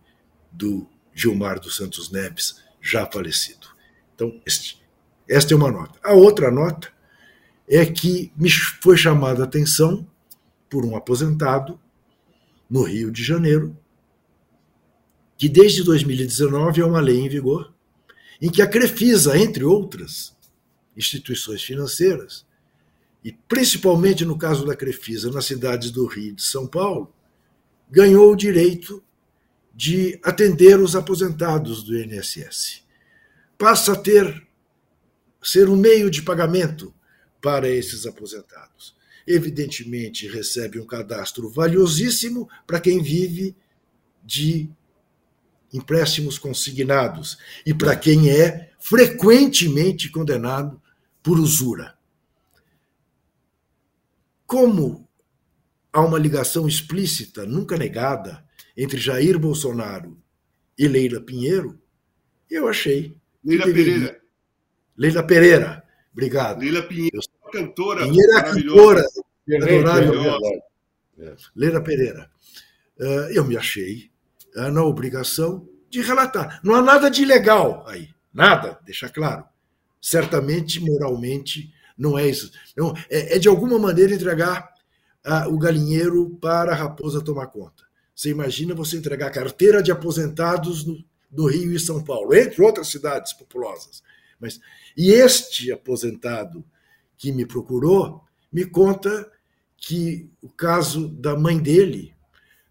[0.51, 3.67] do Gilmar dos Santos Neves, já falecido.
[4.13, 4.81] Então, este,
[5.27, 5.99] esta é uma nota.
[6.03, 6.91] A outra nota
[7.67, 10.07] é que me foi chamada a atenção
[10.69, 11.79] por um aposentado
[12.69, 13.75] no Rio de Janeiro,
[15.37, 17.73] que desde 2019 é uma lei em vigor,
[18.41, 20.35] em que a Crefisa, entre outras
[20.95, 22.45] instituições financeiras,
[23.23, 27.13] e principalmente no caso da Crefisa, nas cidades do Rio e de São Paulo,
[27.89, 29.03] ganhou o direito
[29.73, 32.83] de atender os aposentados do INSS.
[33.57, 34.47] Passa a ter
[35.41, 36.93] ser um meio de pagamento
[37.41, 38.96] para esses aposentados.
[39.27, 43.53] Evidentemente, recebe um cadastro valiosíssimo para quem vive
[44.23, 44.69] de
[45.73, 50.81] empréstimos consignados e para quem é frequentemente condenado
[51.21, 51.97] por usura.
[54.45, 55.05] Como
[55.91, 58.45] há uma ligação explícita, nunca negada,
[58.77, 60.17] entre Jair Bolsonaro
[60.77, 61.77] e Leila Pinheiro,
[62.49, 63.17] eu achei.
[63.43, 64.21] Leila Pereira.
[64.95, 66.59] Leila Pereira, obrigado.
[66.59, 68.03] Leila Pinheiro, cantora.
[68.03, 69.05] Pinheiro é a cantora.
[71.55, 72.29] Leila Pereira.
[72.99, 74.09] Eh, eu me achei
[74.55, 76.59] eh, na obrigação de relatar.
[76.63, 78.09] Não há nada de ilegal aí.
[78.33, 79.45] Nada, deixa claro.
[80.01, 82.51] Certamente, moralmente, não é isso.
[82.75, 84.69] Não, é, é de alguma maneira entregar
[85.25, 87.83] uh, o galinheiro para a raposa tomar conta.
[88.13, 92.87] Você imagina você entregar carteira de aposentados no, do Rio e São Paulo, entre outras
[92.87, 94.03] cidades populosas.
[94.39, 94.59] Mas,
[94.95, 96.63] e este aposentado
[97.17, 99.29] que me procurou me conta
[99.77, 102.13] que o caso da mãe dele,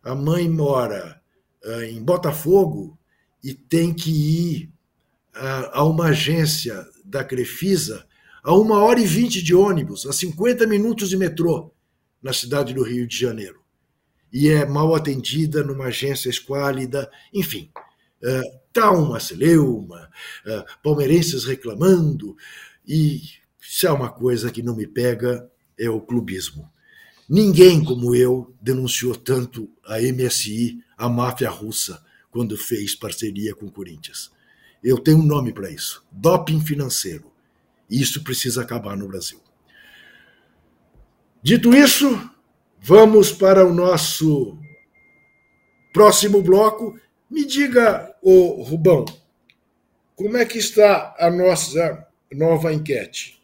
[0.02, 1.20] a mãe mora
[1.64, 2.98] uh, em Botafogo
[3.42, 4.72] e tem que ir
[5.36, 8.06] uh, a uma agência da Crefisa
[8.42, 11.72] a uma hora e vinte de ônibus, a 50 minutos de metrô,
[12.22, 13.60] na cidade do Rio de Janeiro.
[14.32, 17.70] E é mal atendida numa agência esquálida, enfim.
[18.22, 20.10] Uh, uma celeuma,
[20.46, 22.36] uh, palmeirenses reclamando,
[22.86, 23.22] e
[23.68, 26.70] se há uma coisa que não me pega é o clubismo.
[27.28, 33.70] Ninguém como eu denunciou tanto a MSI, a máfia russa, quando fez parceria com o
[33.70, 34.30] Corinthians.
[34.82, 37.32] Eu tenho um nome para isso: doping financeiro.
[37.90, 39.40] Isso precisa acabar no Brasil.
[41.42, 42.30] Dito isso,
[42.80, 44.58] vamos para o nosso
[45.92, 46.98] próximo bloco.
[47.28, 49.04] Me diga, ô Rubão,
[50.14, 53.35] como é que está a nossa nova enquete?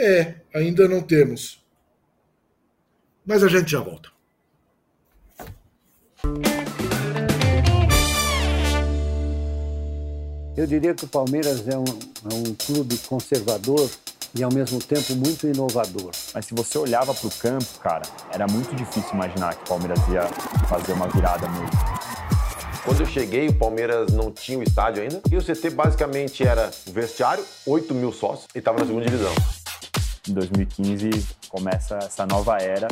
[0.00, 1.60] É, ainda não temos.
[3.26, 4.08] Mas a gente já volta.
[10.56, 13.90] Eu diria que o Palmeiras é um, é um clube conservador
[14.34, 16.12] e ao mesmo tempo muito inovador.
[16.32, 19.98] Mas se você olhava para o campo, cara, era muito difícil imaginar que o Palmeiras
[20.08, 20.22] ia
[20.68, 21.70] fazer uma virada mesmo.
[22.84, 25.20] Quando eu cheguei, o Palmeiras não tinha o estádio ainda.
[25.30, 29.57] E o CT basicamente era o vestiário, 8 mil sócios, e estava na segunda divisão.
[30.28, 32.88] Em 2015 começa essa nova era.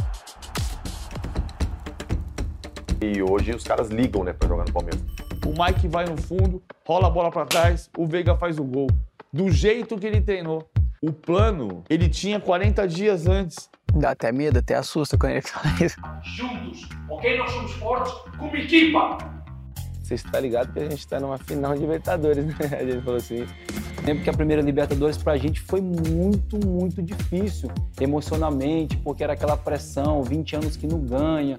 [3.01, 5.03] E hoje os caras ligam, né, para jogar no Palmeiras
[5.47, 8.89] o Mike vai no fundo, rola a bola para trás, o Veiga faz o gol.
[9.33, 10.69] Do jeito que ele treinou.
[11.01, 13.71] O plano, ele tinha 40 dias antes.
[13.95, 15.97] Dá até medo, até assusta quando ele fala isso.
[16.37, 17.39] Juntos, ok?
[17.39, 19.36] Nós somos fortes como equipa.
[20.07, 22.55] Você está ligado que a gente está numa final de Libertadores, né?
[22.71, 23.45] A gente falou assim.
[24.05, 27.69] Lembro que a primeira Libertadores pra gente foi muito, muito difícil,
[28.01, 31.59] emocionalmente, porque era aquela pressão, 20 anos que não ganha.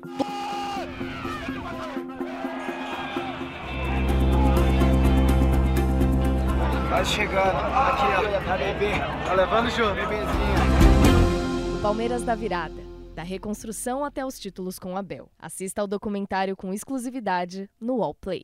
[6.87, 7.37] Quase chegando.
[7.37, 8.53] Aqui, ó.
[8.53, 8.91] A bebê.
[9.25, 9.93] Tá levando junto.
[9.93, 11.81] Bebezinho.
[11.81, 12.86] Palmeiras da Virada.
[13.17, 15.31] Da reconstrução até os títulos com Abel.
[15.39, 18.43] Assista ao documentário com exclusividade no Wallplay.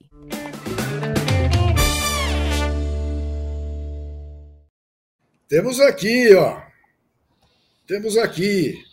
[5.48, 6.60] Temos aqui, ó.
[7.86, 8.84] Temos aqui.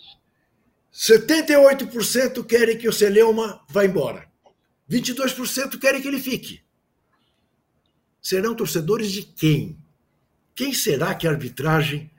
[0.93, 4.31] 78% querem que o Celeuma vá embora.
[4.87, 6.63] 22% querem que ele fique
[8.21, 9.79] serão torcedores de quem?
[10.55, 12.11] Quem será que a arbitragem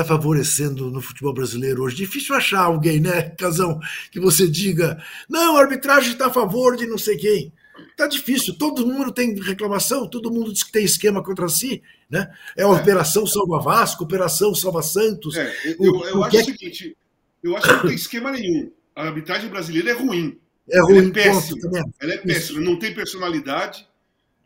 [0.00, 1.96] está favorecendo no futebol brasileiro hoje?
[1.96, 3.80] Difícil achar alguém, né, Casão,
[4.12, 7.52] que você diga, não, a arbitragem está a favor de não sei quem.
[7.90, 12.28] Está difícil, todo mundo tem reclamação, todo mundo diz que tem esquema contra si, né?
[12.56, 12.70] É a é.
[12.70, 15.36] Operação Salva Vasco, Operação Salva Santos.
[15.36, 16.40] É, eu, o, eu o acho é...
[16.40, 16.96] o seguinte,
[17.42, 18.70] eu acho que não tem esquema nenhum.
[18.96, 20.38] A arbitragem brasileira é ruim.
[20.68, 21.84] É ruim, ela é péssima.
[22.00, 23.87] Ela é péssima, não tem personalidade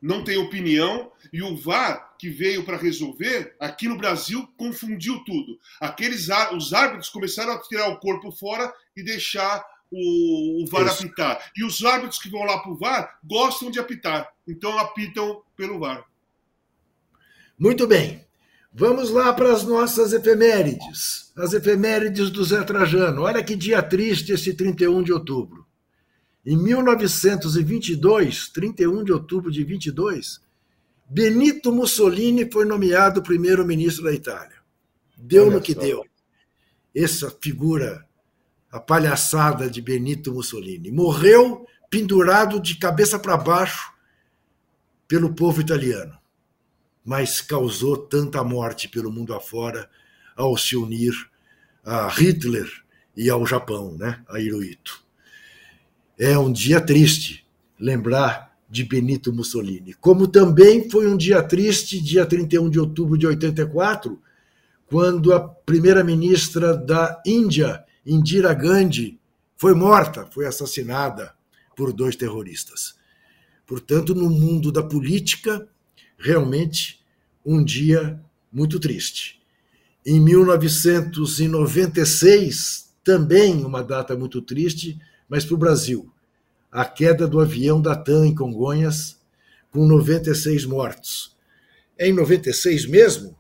[0.02, 5.58] não tem opinião, e o VAR, que veio para resolver, aqui no Brasil confundiu tudo.
[5.80, 11.04] Aqueles os árbitros começaram a tirar o corpo fora e deixar o, o VAR Isso.
[11.04, 11.52] apitar.
[11.56, 15.78] E os árbitros que vão lá para o VAR gostam de apitar, então apitam pelo
[15.78, 16.04] VAR.
[17.56, 18.26] Muito bem.
[18.74, 21.30] Vamos lá para as nossas efemérides.
[21.36, 23.22] As efemérides do Zé Trajano.
[23.22, 25.61] Olha que dia triste esse 31 de outubro.
[26.44, 30.40] Em 1922, 31 de outubro de 22,
[31.08, 34.56] Benito Mussolini foi nomeado primeiro-ministro da Itália.
[35.16, 35.80] Deu Olha no que só.
[35.80, 36.04] deu.
[36.94, 38.04] Essa figura,
[38.70, 40.90] a palhaçada de Benito Mussolini.
[40.90, 43.92] Morreu pendurado de cabeça para baixo
[45.06, 46.22] pelo povo italiano
[47.04, 49.90] mas causou tanta morte pelo mundo afora
[50.36, 51.12] ao se unir
[51.84, 52.70] a Hitler
[53.16, 55.01] e ao Japão, né, a Hirohito.
[56.18, 57.46] É um dia triste
[57.78, 63.26] lembrar de Benito Mussolini, como também foi um dia triste, dia 31 de outubro de
[63.26, 64.18] 84,
[64.86, 69.18] quando a primeira-ministra da Índia, Indira Gandhi,
[69.56, 71.34] foi morta, foi assassinada
[71.76, 72.96] por dois terroristas.
[73.66, 75.68] Portanto, no mundo da política,
[76.18, 77.00] realmente
[77.44, 78.20] um dia
[78.52, 79.40] muito triste.
[80.04, 85.00] Em 1996, também uma data muito triste,
[85.32, 86.12] mas para o Brasil,
[86.70, 89.18] a queda do avião da TAM em Congonhas,
[89.70, 91.34] com 96 mortos.
[91.96, 93.34] É em 96 mesmo?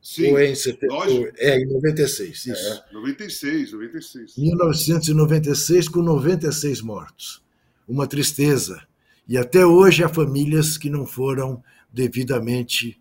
[0.00, 0.94] Sim, Ou é em 70...
[1.36, 2.52] É em 96, isso.
[2.54, 4.38] É, 96, 96.
[4.38, 7.42] 1996, com 96 mortos.
[7.86, 8.80] Uma tristeza.
[9.28, 11.62] E até hoje há famílias que não foram
[11.92, 12.98] devidamente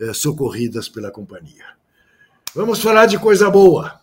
[0.00, 1.66] eh, socorridas pela companhia.
[2.54, 4.00] Vamos falar de coisa boa.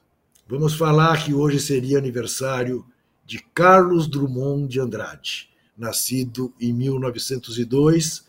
[0.47, 2.85] Vamos falar que hoje seria aniversário
[3.31, 8.25] de Carlos Drummond de Andrade, nascido em 1902,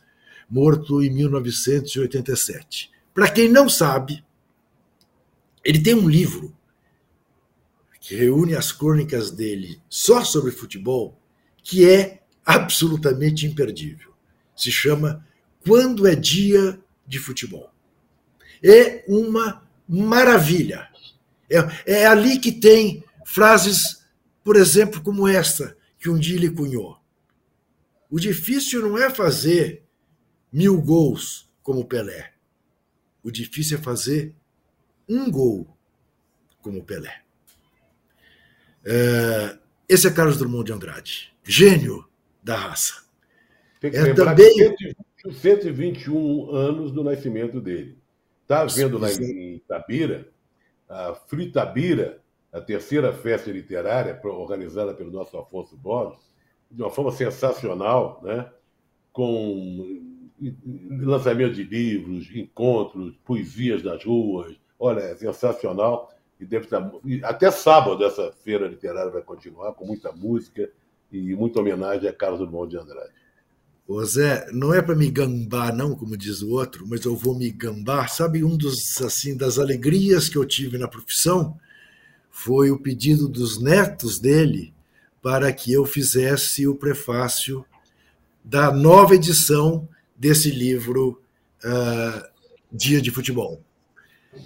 [0.49, 2.89] morto em 1987.
[3.13, 4.25] Para quem não sabe,
[5.65, 6.57] ele tem um livro
[8.01, 11.21] que reúne as crônicas dele só sobre futebol,
[11.65, 14.13] que é absolutamente imperdível.
[14.55, 15.27] Se chama
[15.67, 17.73] Quando é Dia de futebol.
[18.63, 20.89] É uma maravilha.
[21.51, 24.02] É, é ali que tem frases,
[24.45, 26.99] por exemplo, como esta, que um dia ele cunhou.
[28.11, 29.85] O difícil não é fazer
[30.53, 32.33] mil gols como Pelé.
[33.23, 34.35] O difícil é fazer
[35.09, 35.77] um gol
[36.61, 37.23] como Pelé.
[38.85, 42.09] É, esse é Carlos Drummond de Andrade, gênio
[42.43, 43.03] da raça.
[43.81, 44.75] Tem que é também
[45.31, 47.99] 121 anos do nascimento dele.
[48.43, 50.29] Está vendo lá em Itabira,
[50.89, 52.22] a Fritabira,
[52.53, 56.21] a terceira festa literária organizada pelo nosso Afonso Borges,
[56.71, 58.49] de uma forma sensacional, né?
[59.13, 60.13] com
[61.01, 64.55] lançamento de livros, encontros, poesias nas ruas.
[64.79, 66.13] Olha, é sensacional.
[66.39, 66.91] E deve estar...
[67.23, 70.69] Até sábado essa feira literária vai continuar com muita música
[71.11, 73.13] e muita homenagem a Carlos Drummond de Andrade.
[73.87, 77.37] Ô Zé, não é para me gambar, não, como diz o outro, mas eu vou
[77.37, 78.09] me gambar.
[78.11, 81.59] Sabe, um dos assim das alegrias que eu tive na profissão
[82.33, 84.73] foi o pedido dos netos dele
[85.23, 87.65] para que eu fizesse o prefácio
[88.43, 91.23] da nova edição desse livro
[91.65, 92.29] uh,
[92.73, 93.63] Dia de Futebol.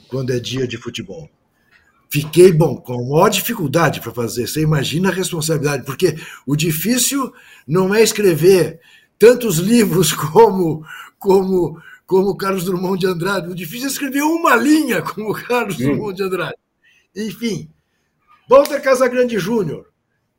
[0.08, 1.30] Quando é dia de futebol.
[2.10, 4.46] Fiquei, bom, com maior dificuldade para fazer.
[4.48, 7.32] Você imagina a responsabilidade, porque o difícil
[7.66, 8.80] não é escrever
[9.18, 10.84] tantos livros como
[11.18, 13.48] como como Carlos Drummond de Andrade.
[13.48, 15.84] O difícil é escrever uma linha como Carlos Sim.
[15.84, 16.56] Drummond de Andrade.
[17.14, 17.68] Enfim,
[18.48, 19.92] Walter Casagrande Júnior.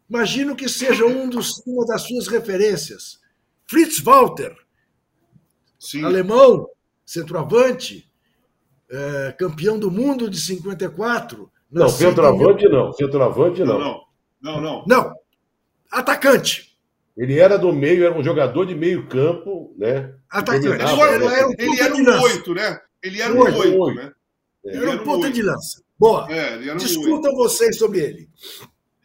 [0.10, 3.20] Imagino que seja um dos, uma das suas referências.
[3.66, 4.56] Fritz Walter,
[5.78, 6.04] Sim.
[6.06, 6.70] alemão,
[7.06, 8.10] centroavante,
[8.90, 11.52] é, campeão do mundo de 54.
[11.70, 13.80] Não, centroavante não, centroavante não.
[13.80, 14.02] Não,
[14.42, 14.86] não, não.
[14.88, 15.14] Não,
[15.92, 16.78] atacante.
[17.18, 20.14] Ele era do meio, era um jogador de meio campo, né?
[20.30, 20.68] Atacante.
[20.68, 22.80] Ele, era, ele era um oito, né?
[23.04, 24.12] Ele era um oito, né?
[24.64, 25.84] Ele era um ponta de lança.
[26.00, 26.32] Boa.
[26.32, 28.30] É, Discutam vocês sobre ele.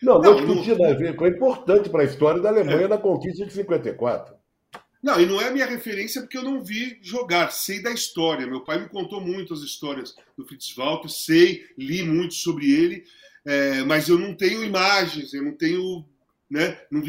[0.02, 0.98] Não, não, não discutir não...
[0.98, 2.88] ver, foi importante para a história da Alemanha é.
[2.88, 4.34] na conquista de 54.
[5.02, 8.46] Não, e não é a minha referência porque eu não vi jogar, sei da história.
[8.46, 13.04] Meu pai me contou muito as histórias do Fritz Walter, sei, li muito sobre ele,
[13.44, 16.04] é, mas eu não tenho imagens, eu não tenho
[16.52, 16.78] né?
[16.90, 17.00] Não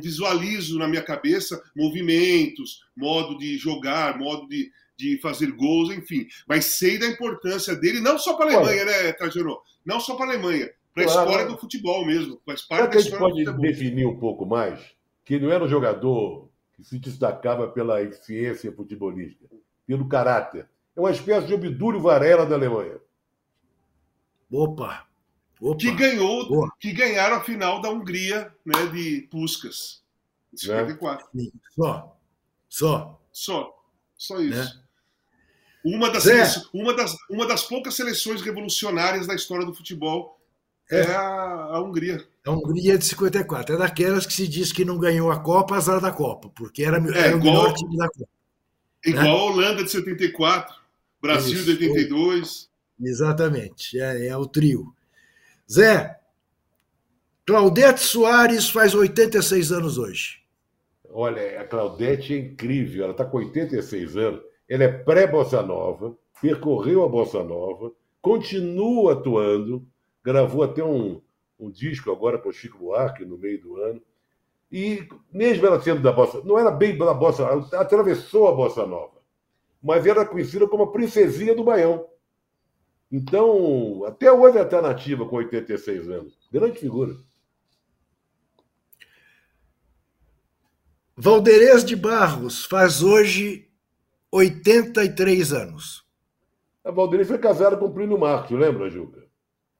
[0.00, 6.26] visualizo na minha cabeça movimentos, modo de jogar, modo de, de fazer gols, enfim.
[6.48, 9.58] Mas sei da importância dele, não só para a Alemanha, né, Trajano?
[9.84, 11.28] Não só para a Alemanha, para a claro.
[11.28, 12.40] história do futebol mesmo.
[12.44, 14.80] Faz parte que a gente pode definir um pouco mais?
[15.24, 19.46] Que não era um jogador que se destacava pela eficiência futebolística,
[19.86, 20.68] pelo caráter.
[20.94, 22.98] É uma espécie de Obdúlio Varela da Alemanha.
[24.50, 25.06] Opa!
[25.60, 25.78] Opa.
[25.78, 26.70] Que ganhou, Boa.
[26.78, 30.02] que ganharam a final da Hungria, né, de Puskas,
[30.52, 31.26] de 54.
[31.34, 31.42] É.
[31.74, 32.18] Só.
[32.68, 33.20] Só.
[33.32, 33.76] Só.
[34.16, 34.58] Só isso.
[34.58, 34.85] Né?
[35.86, 40.36] Uma, das uma, das, uma das poucas seleções revolucionárias da história do futebol
[40.90, 41.22] é, é a,
[41.74, 42.26] a, Hungria.
[42.44, 43.76] A Hungria de 54.
[43.76, 46.96] É daquelas que se diz que não ganhou a Copa, azar da Copa, porque era,
[46.96, 48.28] é, era igual, o melhor time da Copa.
[49.04, 49.30] Igual né?
[49.30, 50.74] a Holanda de 74,
[51.22, 52.68] Brasil Isso, de 82.
[53.00, 54.92] Exatamente, é, é o trio.
[55.70, 56.18] Zé,
[57.44, 60.40] Claudete Soares faz 86 anos hoje.
[61.10, 67.04] Olha, a Claudete é incrível, ela está com 86 anos, ela é pré-bossa nova, percorreu
[67.04, 69.86] a bossa nova, continua atuando,
[70.24, 71.20] gravou até um,
[71.58, 74.02] um disco agora com o Chico Buarque no meio do ano.
[74.70, 78.84] E mesmo ela sendo da bossa, não era bem da bossa, ela atravessou a bossa
[78.84, 79.22] nova,
[79.82, 82.06] mas era conhecida como a princesinha do Baião.
[83.10, 86.36] Então, até hoje ela está nativa com 86 anos.
[86.52, 87.16] Grande figura.
[91.16, 93.70] Valderez de Barros faz hoje
[94.36, 96.04] 83 anos.
[96.84, 99.24] A Valderez foi casada com o Plínio Marcos, lembra, Juca?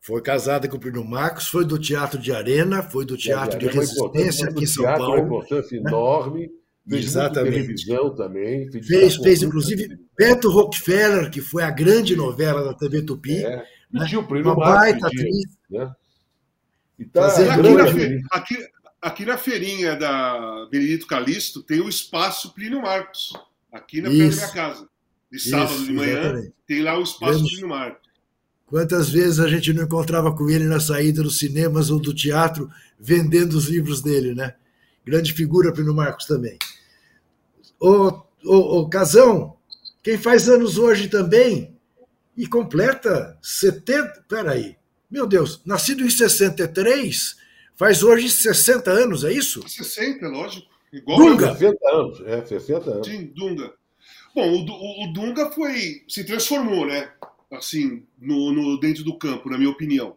[0.01, 3.67] Foi casada com o Plínio Marcos, foi do Teatro de Arena, foi do Teatro de
[3.67, 5.15] Resistência aqui em São Paulo.
[5.15, 5.89] Uma importância né?
[5.89, 6.51] enorme.
[6.89, 7.53] Fez Exatamente.
[7.53, 8.71] televisão também.
[8.71, 13.45] Fez, fez inclusive, Beto Rockefeller, que foi a grande novela da TV Tupi.
[13.45, 13.67] É.
[13.93, 14.07] E né?
[14.07, 15.45] tinha o Plínio Uma baita atriz.
[15.69, 15.93] Né?
[16.99, 18.23] E tá aqui, na fe...
[18.31, 18.69] aqui,
[19.03, 23.33] aqui, na feirinha da Benedito Calixto tem o espaço Plínio Marcos,
[23.73, 24.89] aqui na frente da minha casa.
[25.31, 26.55] De sábado Isso, de manhã, exatamente.
[26.67, 27.49] tem lá o espaço Grande...
[27.51, 28.07] Plínio Marcos.
[28.67, 32.69] Quantas vezes a gente não encontrava com ele na saída dos cinemas ou do teatro
[32.99, 34.55] vendendo os livros dele, né?
[35.05, 36.59] Grande figura, Plínio Marcos também.
[37.79, 39.57] Ô, ô, ô Casão,
[40.03, 41.77] quem faz anos hoje também
[42.37, 44.25] e completa 70.
[44.29, 44.77] Peraí,
[45.11, 47.37] meu Deus, nascido em 63,
[47.77, 49.67] faz hoje 60 anos, é isso?
[49.69, 50.76] 60, lógico.
[50.93, 51.53] Igual Dunga.
[51.53, 53.07] 60 anos, é, 60 anos.
[53.07, 53.73] Sim, Dunga.
[54.35, 56.03] Bom, o, o, Dunga foi.
[56.09, 57.11] se transformou, né?
[57.53, 60.17] Assim, no, no, dentro do campo, na minha opinião.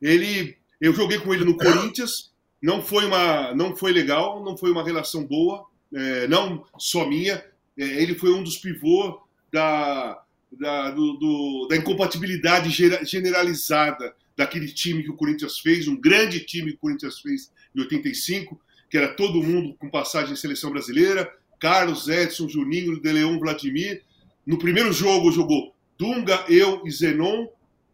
[0.00, 0.56] Ele.
[0.80, 3.54] Eu joguei com ele no Corinthians, não foi uma.
[3.54, 7.42] não foi legal, não foi uma relação boa, é, não só minha.
[7.76, 9.14] É, ele foi um dos pivôs
[9.52, 12.70] da, da, do, do, da incompatibilidade
[13.04, 17.80] generalizada daquele time que o Corinthians fez, um grande time que o Corinthians fez em
[17.80, 18.60] 85,
[18.90, 24.02] que era todo mundo com passagem em seleção brasileira, Carlos, Edson, Juninho, De Leon, Vladimir.
[24.46, 27.46] No primeiro jogo jogou Dunga, eu e Zenon,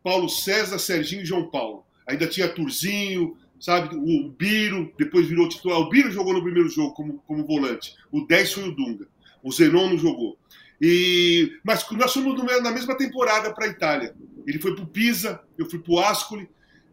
[0.02, 1.84] Paulo César, Serginho e João Paulo.
[2.06, 3.94] Ainda tinha Turzinho, sabe?
[3.94, 5.78] O Biro, depois virou titular.
[5.78, 7.94] O Biro jogou no primeiro jogo como, como volante.
[8.10, 9.06] O 10 foi o Dunga.
[9.42, 10.36] O Zenon não jogou.
[10.80, 14.14] E, mas nós fomos na mesma temporada para a Itália.
[14.46, 16.48] Ele foi para o Pisa, eu fui para o Ascoli.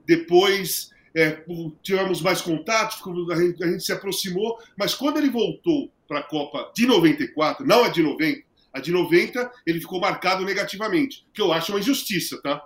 [0.05, 1.43] Depois é,
[1.81, 3.01] tivemos mais contatos,
[3.31, 4.59] a gente, a gente, se aproximou.
[4.77, 8.91] Mas quando ele voltou para a Copa de 94, não a de 90, a de
[8.91, 12.63] 90 ele ficou marcado negativamente, que eu acho uma injustiça, tá?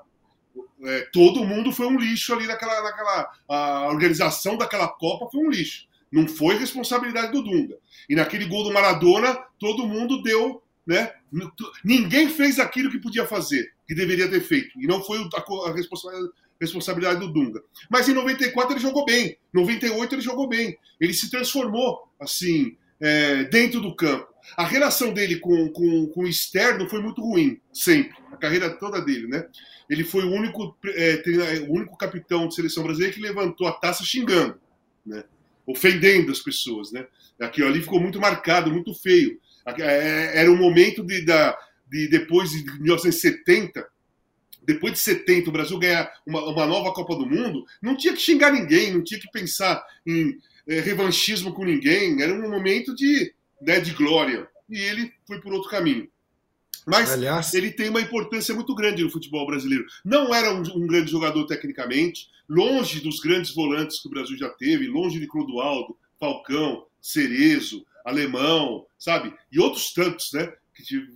[0.83, 3.31] É, todo mundo foi um lixo ali naquela, naquela.
[3.47, 5.87] A organização daquela Copa foi um lixo.
[6.11, 7.77] Não foi responsabilidade do Dunga.
[8.09, 11.13] E naquele gol do Maradona, todo mundo deu né?
[11.83, 14.79] Ninguém fez aquilo que podia fazer, que deveria ter feito.
[14.81, 16.33] E não foi a responsabilidade
[17.19, 17.61] do Dunga.
[17.89, 19.27] Mas em 94 ele jogou bem.
[19.27, 20.77] Em 98 ele jogou bem.
[20.99, 24.27] Ele se transformou, assim, é, dentro do campo.
[24.55, 28.15] A relação dele com, com, com, o externo foi muito ruim, sempre.
[28.31, 29.47] A carreira toda dele, né?
[29.89, 31.21] Ele foi o único, é,
[31.67, 34.59] o único capitão de seleção brasileira que levantou a taça xingando,
[35.05, 35.23] né?
[35.65, 37.05] Ofendendo as pessoas, né?
[37.39, 39.39] Aquilo ali ficou muito marcado, muito feio.
[39.65, 41.57] É, era um momento de, da,
[41.89, 43.87] de depois de 1970,
[44.61, 48.21] depois de 70, o Brasil ganhar uma, uma, nova Copa do Mundo, não tinha que
[48.21, 50.37] xingar ninguém, não tinha que pensar em
[50.67, 54.47] é, revanchismo com ninguém, era um momento de, né, de glória.
[54.69, 56.07] E ele foi por outro caminho.
[56.85, 57.53] Mas Aliás...
[57.53, 59.85] ele tem uma importância muito grande no futebol brasileiro.
[60.03, 64.49] Não era um, um, grande jogador tecnicamente, longe dos grandes volantes que o Brasil já
[64.49, 69.33] teve, longe de Clodoaldo, Falcão, Cerezo, Alemão, sabe?
[69.51, 70.51] E outros tantos, né?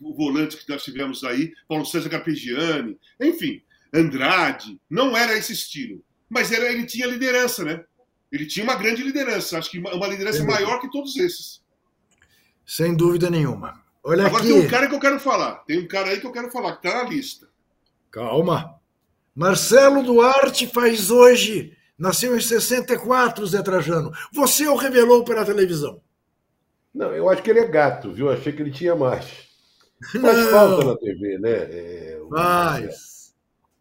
[0.02, 3.62] O volante que nós tivemos aí, Paulo César Carpegiani, enfim,
[3.94, 6.04] Andrade, não era esse estilo.
[6.30, 7.84] Mas era, ele tinha liderança, né?
[8.32, 11.62] Ele tinha uma grande liderança, acho que uma liderança maior que todos esses.
[12.66, 13.82] Sem dúvida nenhuma.
[14.04, 14.52] Olha Agora aqui.
[14.52, 15.56] tem um cara que eu quero falar.
[15.66, 17.48] Tem um cara aí que eu quero falar, que está na lista.
[18.12, 18.80] Calma.
[19.34, 21.76] Marcelo Duarte faz hoje.
[21.98, 24.12] Nasceu em 64, Zé Trajano.
[24.34, 26.02] Você o revelou pela televisão.
[26.94, 28.28] Não, eu acho que ele é gato, viu?
[28.28, 29.45] Eu achei que ele tinha mais.
[30.22, 31.52] Faz falta na TV, né?
[31.52, 33.34] É, o- Faz.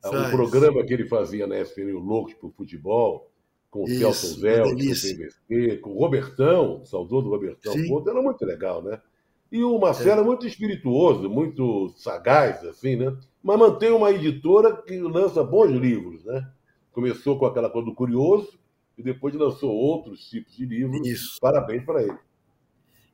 [0.04, 0.30] O Faz.
[0.30, 3.30] programa que ele fazia na SPN, o Loucos pro Futebol,
[3.70, 4.76] com o Celso Vel, com o.
[4.76, 7.88] PVC, com o Robertão, saudoso Robertão Sim.
[7.88, 9.00] Couto, era muito legal, né?
[9.50, 10.24] E o Marcelo é.
[10.24, 13.16] muito espirituoso, muito sagaz, assim, né?
[13.42, 16.48] Mas mantém uma editora que lança bons livros, né?
[16.92, 18.58] Começou com aquela coisa do curioso
[18.96, 21.06] e depois lançou outros tipos de livros.
[21.06, 21.38] Isso.
[21.40, 22.16] Parabéns para ele.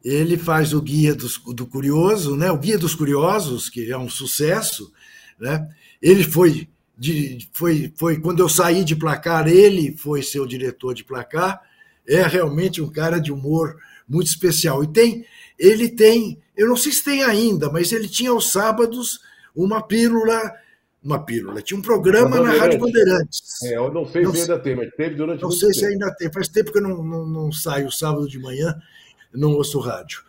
[0.05, 2.51] Ele faz o Guia dos, do Curioso, né?
[2.51, 4.93] o Guia dos Curiosos, que é um sucesso.
[5.39, 5.69] Né?
[6.01, 11.05] Ele foi, de, foi, foi, quando eu saí de placar, ele foi seu diretor de
[11.05, 11.61] placar.
[12.09, 13.77] É realmente um cara de humor
[14.09, 14.83] muito especial.
[14.83, 15.25] E tem,
[15.59, 19.21] ele tem, eu não sei se tem ainda, mas ele tinha aos sábados
[19.55, 20.53] uma pílula,
[21.03, 23.63] uma pílula, tinha um programa na Rádio Bandeirantes.
[23.63, 25.93] É, eu não sei Não se ainda tem, mas teve durante Não sei se tempo.
[25.93, 26.33] ainda tem.
[26.33, 28.75] Faz tempo que eu não, não, não saio sábado de manhã,
[29.33, 30.23] não ouço rádio.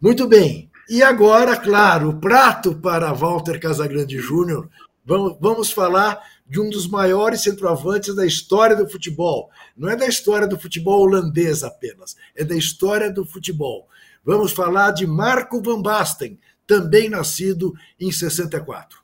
[0.00, 0.70] Muito bem.
[0.88, 4.68] E agora, claro, o prato para Walter Casagrande Júnior.
[5.04, 9.50] Vamos, vamos falar de um dos maiores centroavantes da história do futebol.
[9.76, 13.88] Não é da história do futebol holandês apenas, é da história do futebol.
[14.24, 19.00] Vamos falar de Marco Van Basten, também nascido em 64.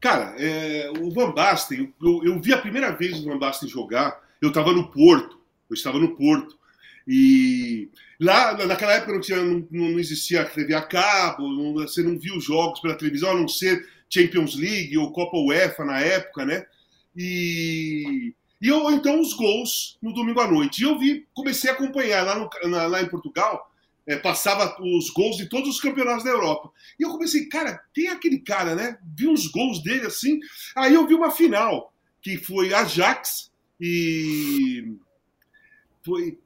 [0.00, 4.20] Cara, é, o Van Basten, eu, eu vi a primeira vez o Van Basten jogar,
[4.40, 6.56] eu estava no Porto, eu estava no Porto.
[7.06, 7.90] E
[8.20, 12.44] lá, naquela época não, tinha, não, não existia TV a cabo, não- você não os
[12.44, 16.64] jogos pela televisão, a não ser Champions League ou Copa UEFA na época, né?
[17.16, 20.80] E, e eu, então os gols no domingo à noite.
[20.82, 23.70] E eu vi, comecei a acompanhar lá, no- na- lá em Portugal,
[24.06, 26.70] é, passava os gols de todos os campeonatos da Europa.
[26.98, 28.98] E eu comecei, cara, tem aquele cara, né?
[29.16, 30.40] Vi uns gols dele assim.
[30.74, 31.92] Aí eu vi uma final,
[32.22, 33.50] que foi Ajax
[33.80, 34.96] e.
[36.04, 36.38] Foi.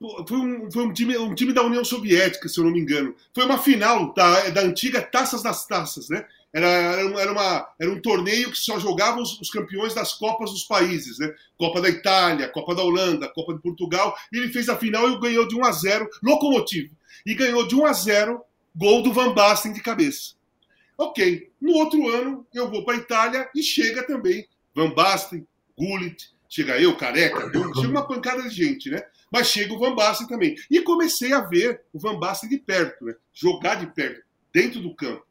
[0.00, 3.14] Foi, um, foi um, time, um time da União Soviética, se eu não me engano.
[3.32, 6.26] Foi uma final da, da antiga Taças das Taças, né?
[6.52, 10.64] Era, era, uma, era um torneio que só jogavam os, os campeões das Copas dos
[10.64, 11.32] países, né?
[11.56, 14.16] Copa da Itália, Copa da Holanda, Copa de Portugal.
[14.32, 16.94] E ele fez a final e ganhou de 1 a 0 Locomotivo.
[17.24, 18.40] E ganhou de 1 a 0
[18.74, 20.34] gol do Van Basten de cabeça.
[20.98, 21.50] Ok.
[21.60, 26.80] No outro ano, eu vou para a Itália e chega também Van Basten, Gullit, chega
[26.80, 29.02] eu, careca, eu, chega uma pancada de gente, né?
[29.32, 30.54] Mas chega o Van Basten também.
[30.70, 33.16] E comecei a ver o Van Basten de perto, né?
[33.32, 35.26] Jogar de perto, dentro do campo.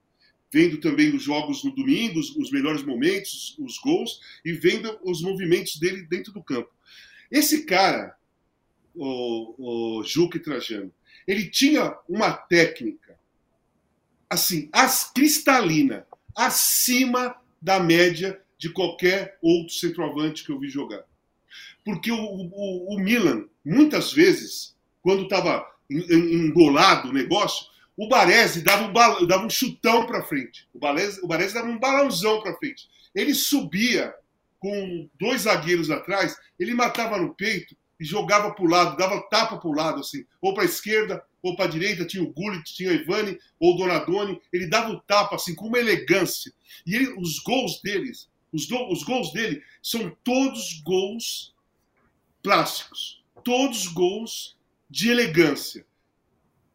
[0.52, 5.22] Vendo também os jogos no domingo, os, os melhores momentos, os gols, e vendo os
[5.22, 6.70] movimentos dele dentro do campo.
[7.32, 8.18] Esse cara,
[8.94, 10.94] o, o Juque Trajano,
[11.26, 13.18] ele tinha uma técnica
[14.30, 16.06] assim, as cristalina,
[16.36, 21.06] acima da média de qualquer outro centroavante que eu vi jogar.
[21.86, 28.86] Porque o, o, o Milan, muitas vezes, quando estava engolado o negócio, o Baresi dava
[28.86, 30.68] um, dava um chutão para frente.
[30.74, 32.88] O Baresi, o Baresi dava um balãozão para frente.
[33.14, 34.14] Ele subia
[34.60, 39.58] com dois zagueiros atrás, ele matava no peito e jogava para o lado, dava tapa
[39.58, 42.74] para o lado, assim, ou para a esquerda, ou para a direita, tinha o Gullit,
[42.74, 46.52] tinha o Ivani, ou o Donadoni, ele dava o tapa, assim, com uma elegância.
[46.88, 51.53] E ele, os gols deles, os, do- os gols dele são todos gols
[52.44, 54.58] plásticos, todos gols
[54.90, 55.86] de elegância.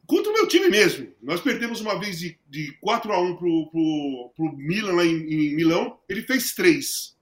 [0.06, 1.12] Contra o meu time mesmo.
[1.22, 5.16] Nós perdemos uma vez de, de 4 a 1 pro, pro, pro Milan lá em,
[5.16, 7.14] em Milão, ele fez três.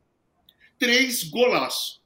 [0.78, 2.01] Três golaços.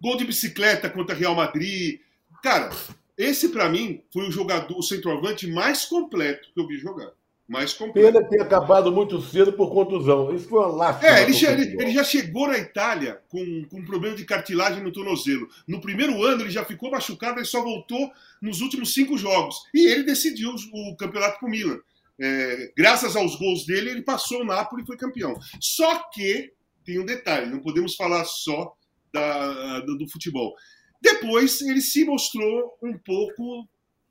[0.00, 2.00] Gol de bicicleta contra Real Madrid.
[2.42, 2.70] Cara,
[3.18, 7.10] esse pra mim foi o jogador, o centroavante mais completo que eu vi jogar.
[7.50, 8.12] Mais completo.
[8.12, 10.32] Pena ter acabado muito cedo por contusão.
[10.32, 11.08] Isso foi uma lástima.
[11.10, 14.80] É, ele já, ele, ele já chegou na Itália com, com um problema de cartilagem
[14.84, 15.48] no tornozelo.
[15.66, 18.08] No primeiro ano ele já ficou machucado e só voltou
[18.40, 19.56] nos últimos cinco jogos.
[19.74, 21.80] E ele decidiu o campeonato com o Milan.
[22.20, 25.34] É, graças aos gols dele, ele passou o Napoli e foi campeão.
[25.60, 26.52] Só que
[26.84, 28.72] tem um detalhe: não podemos falar só
[29.12, 30.54] da- do, do futebol.
[31.02, 33.66] Depois ele se mostrou um pouco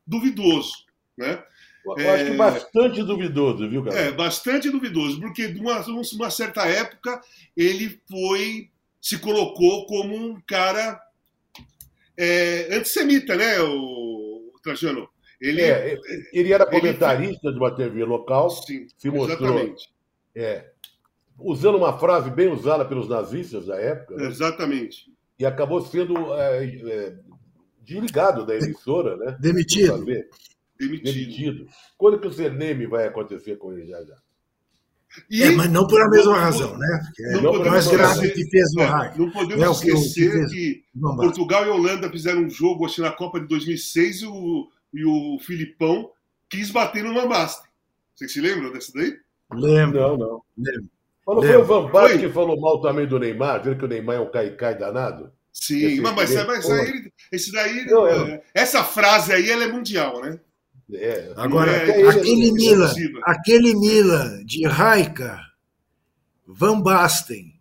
[0.05, 0.73] duvidoso,
[1.17, 1.41] né?
[1.85, 3.97] Eu acho que bastante duvidoso, viu, cara?
[3.99, 7.21] É, bastante duvidoso, porque de uma, uma certa época
[7.55, 8.69] ele foi,
[9.01, 10.99] se colocou como um cara
[12.17, 15.09] é, antissemita, né, o Trajano?
[15.39, 15.97] Ele, É,
[16.33, 19.89] ele era ele- comentarista de uma TV local, Sim, se mostrou exatamente.
[20.35, 20.69] é,
[21.39, 24.27] usando uma frase bem usada pelos nazistas da época, né?
[24.27, 25.05] Exatamente.
[25.39, 27.15] e acabou sendo é, é,
[27.81, 29.37] desligado da emissora, né?
[29.39, 30.05] Demitido.
[30.79, 31.13] Demitido.
[31.13, 31.67] Demitido.
[31.97, 34.15] Quando que o Cerneme vai acontecer com ele já já?
[35.29, 37.01] E- É, mas não por a mesma razão, né?
[37.07, 39.13] Porque é Não podemos mais grave esquecer- que fez o é.
[39.17, 40.83] Não podemos É o que- que esquecer que.
[41.01, 45.39] Portugal e Holanda fizeram um jogo acho, na Copa de 2006 e o, e o
[45.41, 46.11] Filipão
[46.47, 47.67] quis bater no Van Basten.
[48.15, 49.17] Vocês se lembram dessa daí?
[49.51, 49.99] Lembro.
[49.99, 50.41] Não, não.
[50.57, 50.89] Lembro.
[51.25, 51.65] Mas não Lembro.
[51.65, 54.19] foi o Van Basten que falou mal também do Neymar, vendo que o Neymar é
[54.19, 55.31] um caicai danado?
[55.51, 59.63] Sim, Esse- mas, mas, mas aí, esse daí, Não, é- é, essa frase aí, ela
[59.63, 60.39] é mundial, né?
[60.93, 61.33] É.
[61.37, 62.93] Agora, É, aquele é Milan,
[63.23, 65.39] aquele Milan de Raika,
[66.47, 67.53] Van Basten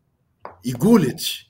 [0.64, 1.46] e Gullit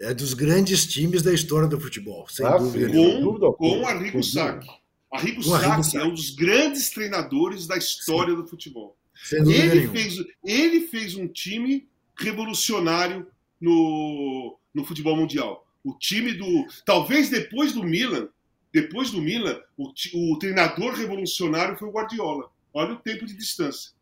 [0.00, 3.22] é dos grandes times da história do futebol, sem Ah, dúvida sim.
[3.22, 4.68] Com, com Arrigo Sacchi.
[5.12, 5.96] Arrigo Com Arrigo Sacchi Sacchi.
[5.98, 8.96] é um dos grandes treinadores da história do futebol.
[9.14, 11.88] Sem dúvida Ele fez, ele fez um time
[12.18, 13.26] revolucionário
[13.60, 15.64] no, no futebol mundial.
[15.84, 16.66] O time do.
[16.84, 18.28] Talvez depois do Milan,
[18.74, 19.92] depois do Milan, o,
[20.32, 22.50] o treinador revolucionário foi o Guardiola.
[22.72, 23.92] Olha o tempo de distância.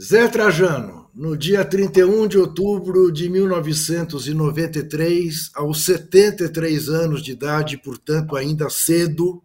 [0.00, 8.34] Zé Trajano, no dia 31 de outubro de 1993, aos 73 anos de idade, portanto
[8.34, 9.42] ainda cedo,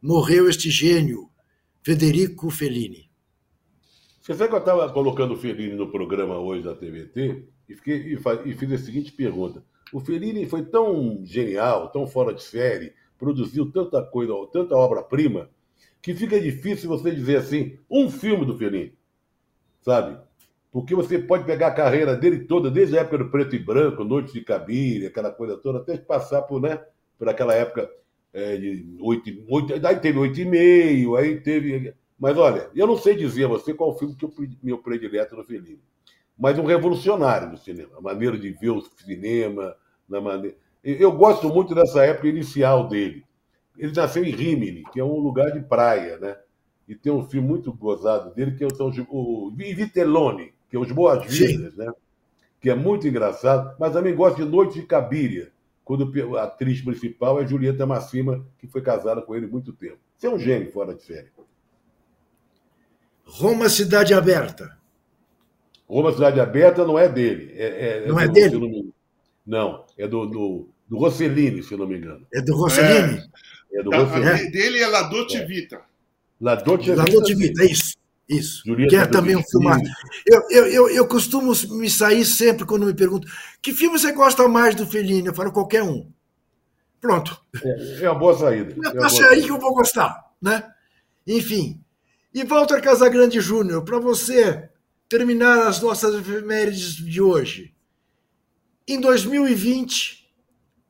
[0.00, 1.28] morreu este gênio,
[1.82, 3.10] Federico Fellini.
[4.22, 8.14] Você sabe que eu estava colocando o Fellini no programa hoje da TVT e, fiquei,
[8.14, 9.62] e, e fiz a seguinte pergunta.
[9.92, 15.50] O Fellini foi tão genial, tão fora de série, produziu tanta coisa, tanta obra-prima,
[16.00, 18.94] que fica difícil você dizer assim, um filme do Fellini,
[19.82, 20.16] sabe?
[20.70, 24.04] Porque você pode pegar a carreira dele toda, desde a época do preto e branco,
[24.04, 26.80] Noite de Cabine, aquela coisa toda, até passar por, né,
[27.18, 27.90] por aquela época
[28.32, 31.94] é, de oito, e- oito, aí teve oito e meio, aí teve...
[32.18, 34.32] Mas olha, eu não sei dizer a você qual filme que eu
[34.62, 35.80] meu predileto do Fellini,
[36.38, 39.74] mas um revolucionário do cinema, a maneira de ver o cinema,
[40.08, 40.56] na maneira...
[40.92, 43.24] Eu gosto muito dessa época inicial dele.
[43.76, 46.36] Ele nasceu em Rimini, que é um lugar de praia, né?
[46.88, 50.90] E tem um filme muito gozado dele, que é o, o Vitellone, que é Os
[50.90, 51.92] Boas-Vindas, né?
[52.60, 55.52] Que é muito engraçado, mas também gosto de Noite de Cabiria,
[55.84, 59.98] quando a atriz principal é Julieta Massima, que foi casada com ele muito tempo.
[60.16, 61.28] Você é um gênio fora de série.
[63.24, 64.76] Roma Cidade Aberta.
[65.86, 67.52] Roma Cidade Aberta não é dele.
[67.54, 68.50] É, Não é do- dele?
[68.50, 68.92] se eu Não,
[69.46, 72.26] não, é do, do, do Rossellini, se não me engano.
[72.32, 73.22] É do Rossellini?
[73.72, 74.38] É do Da- a Rossellini.
[74.46, 75.80] de- dele é La Dolce Vita.
[76.40, 77.96] La Dolce La Dolce Vita, é isso.
[78.28, 78.62] Isso.
[78.66, 79.66] Julieta que é também um filme.
[80.26, 83.30] Eu, eu, eu, eu costumo me sair sempre quando me perguntam
[83.62, 85.28] que filme você gosta mais do Fellini?
[85.28, 86.10] Eu falo qualquer um.
[87.00, 87.40] Pronto.
[87.64, 88.74] É, é uma boa saída.
[88.84, 90.62] É aí que eu vou gostar, né?
[91.26, 91.80] Enfim.
[92.34, 94.68] E Walter Casagrande Júnior, para você
[95.08, 97.72] terminar as nossas efemérides de hoje.
[98.86, 100.27] Em 2020,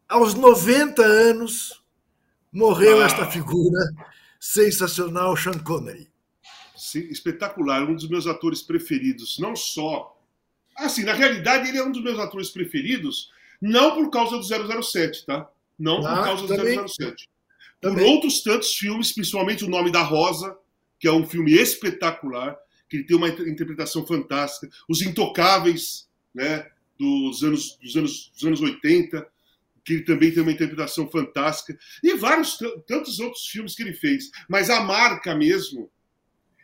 [0.08, 1.82] aos 90 anos,
[2.52, 3.06] morreu Ah.
[3.06, 3.78] esta figura
[4.40, 6.08] sensacional, Sean Connery.
[6.76, 10.16] Sim, espetacular, um dos meus atores preferidos, não só.
[10.76, 13.30] Assim, na realidade, ele é um dos meus atores preferidos,
[13.60, 15.50] não por causa do 007, tá?
[15.78, 16.76] Não por Ah, causa do também.
[16.86, 17.28] 007.
[17.80, 18.06] Por Também.
[18.12, 20.56] outros tantos filmes, principalmente O Nome da Rosa,
[20.98, 22.56] que é um filme espetacular,
[22.88, 24.68] que ele tem uma inter- interpretação fantástica.
[24.88, 26.66] Os Intocáveis, né?
[26.98, 29.26] Dos anos, dos anos, dos anos 80,
[29.88, 31.78] que ele também tem uma interpretação fantástica.
[32.04, 34.30] E vários tantos outros filmes que ele fez.
[34.46, 35.90] Mas a marca mesmo,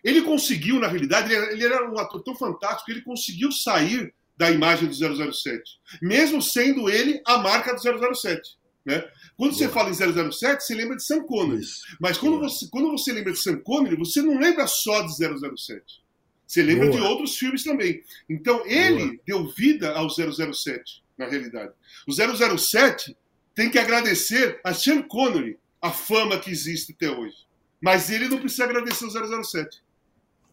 [0.05, 3.51] ele conseguiu, na realidade, ele era, ele era um ator tão fantástico que ele conseguiu
[3.51, 5.63] sair da imagem do 007,
[6.03, 8.59] mesmo sendo ele a marca do 007.
[8.85, 9.03] Né?
[9.39, 11.65] Quando você fala em 007, você lembra de Sean Connery.
[11.99, 16.05] Mas quando você, quando você lembra de Sean Connery, você não lembra só de 007.
[16.47, 17.01] Você lembra Boa.
[17.01, 18.03] de outros filmes também.
[18.29, 21.73] Então, ele deu vida ao 007, na realidade.
[22.07, 23.17] O 007
[23.55, 27.37] tem que agradecer a Sean Connery a fama que existe até hoje.
[27.81, 29.83] Mas ele não precisa agradecer o 007.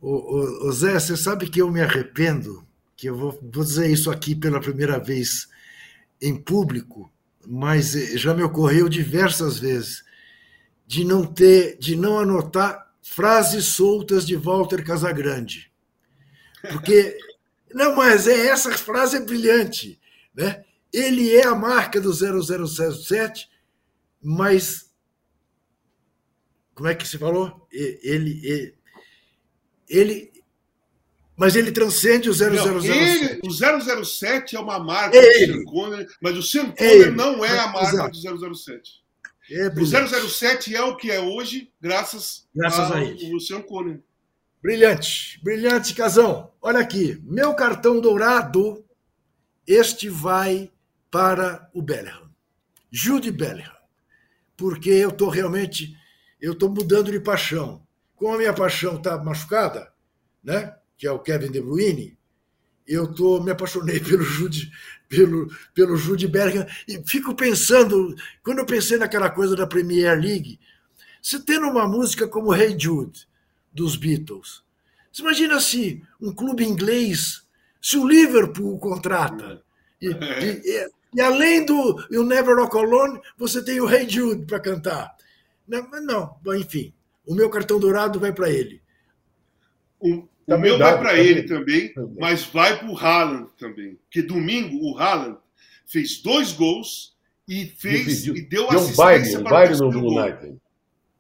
[0.02, 2.68] Ô, ô, ô, Zé, você sabe que eu me arrependo,
[2.98, 5.48] que eu vou, vou dizer isso aqui pela primeira vez
[6.22, 7.12] em público,
[7.48, 10.04] mas eh, já me ocorreu diversas vezes
[10.86, 15.72] de não ter, de não anotar frases soltas de Walter Casagrande.
[16.70, 17.18] Porque,
[17.74, 20.01] não, mas é, essa frase é brilhante,
[20.36, 20.64] né?
[20.94, 23.50] Ele é a marca do 0007,
[24.22, 24.90] mas
[26.76, 27.68] como é que se falou?
[27.72, 28.76] Ele, ele,
[29.90, 30.32] ele
[31.38, 32.56] mas ele transcende o 0007.
[32.56, 35.54] Não, ele, o 007 é uma marca É do.
[35.54, 37.12] Sean Connery, mas o Sean É Connery ele.
[37.12, 38.38] não é a marca Exato.
[38.38, 39.02] do 007.
[39.50, 40.30] É O brilhante.
[40.30, 43.36] 007 é o que é hoje, graças, Graças a ao ele.
[43.36, 44.04] o Sean Connery.
[44.62, 46.52] Brilhante, brilhante, Casão.
[46.62, 48.86] Olha aqui, meu cartão dourado,
[49.74, 50.72] este vai
[51.10, 52.30] para o Bellingham.
[52.92, 53.76] Jude Bellingham.
[54.58, 55.98] Porque eu estou realmente,
[56.40, 57.86] eu estou mudando de paixão.
[58.16, 59.92] Como a minha paixão está machucada,
[60.44, 60.76] né?
[60.98, 62.16] que é o Kevin De Bruyne,
[62.88, 64.72] eu tô, me apaixonei pelo Jude,
[65.10, 70.60] pelo, pelo Jude Bellingham e fico pensando, quando eu pensei naquela coisa da Premier League,
[71.22, 73.28] Você tendo uma música como Hey Jude,
[73.72, 74.64] dos Beatles.
[75.12, 77.44] Você imagina se um clube inglês,
[77.82, 79.62] se o Liverpool contrata.
[80.02, 84.60] E, e, e além do You Never Walk Alone, você tem o Hey Jude para
[84.60, 85.16] cantar.
[85.68, 86.94] Não, não, enfim,
[87.26, 88.82] o meu cartão dourado vai para ele.
[90.00, 93.98] O, o meu vai para ele também, mas vai para o Haaland também.
[94.04, 95.38] Porque domingo o Haaland
[95.86, 97.16] fez dois gols
[97.48, 100.22] e fez e deu, deu assistência um para o terceiro no gol.
[100.22, 100.58] United.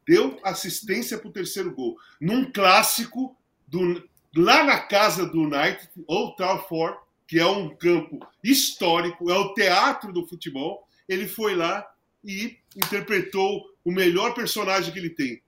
[0.07, 1.97] Deu assistência para o terceiro gol.
[2.19, 3.35] Num clássico
[3.67, 4.03] do,
[4.35, 6.97] lá na casa do United, Old Trafford,
[7.27, 10.87] que é um campo histórico, é o teatro do futebol.
[11.07, 11.85] Ele foi lá
[12.23, 15.41] e interpretou o melhor personagem que ele tem.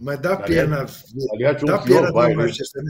[0.00, 0.86] Mas dá pena.
[1.32, 2.82] Aliás, dá um pena do Manchester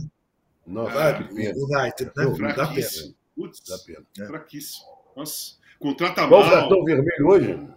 [0.67, 2.55] Nossa, ah, United, né?
[2.57, 2.89] Dá pena.
[3.37, 4.07] Putz, dá pena.
[4.19, 4.27] É.
[4.27, 4.87] Fraquíssimo.
[5.17, 6.49] Nossa, contrata Qual mal.
[6.49, 7.69] o cartão vermelho hoje?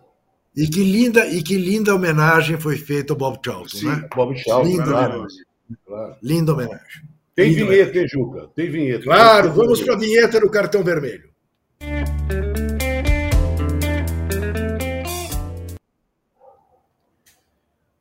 [0.55, 4.07] E que linda, e que linda homenagem foi feita ao Bob Charlton, Sim, né?
[4.15, 5.45] Bob Charlton, linda homenagem.
[5.85, 6.15] Claro.
[6.21, 7.03] Linda homenagem.
[7.35, 8.01] Tem linda vinheta, homenagem.
[8.01, 8.47] hein, Juca?
[8.55, 9.03] Tem vinheta.
[9.03, 11.29] Claro, Tem vamos para a vinheta do cartão vermelho.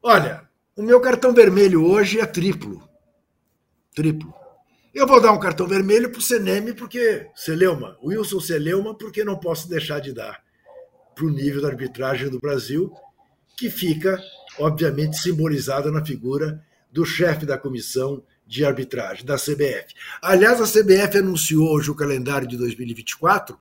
[0.03, 0.43] Olha,
[0.77, 2.83] o meu cartão vermelho hoje é triplo.
[3.95, 4.35] Triplo.
[4.95, 9.37] Eu vou dar um cartão vermelho para o Seneme, porque Celeuma, Wilson Celeuma, porque não
[9.39, 10.43] posso deixar de dar
[11.15, 12.93] para o nível da arbitragem do Brasil,
[13.57, 14.21] que fica,
[14.59, 16.63] obviamente, simbolizada na figura
[16.95, 19.93] do chefe da comissão de arbitragem, da CBF.
[20.23, 23.59] Aliás, a CBF anunciou hoje o calendário de 2024.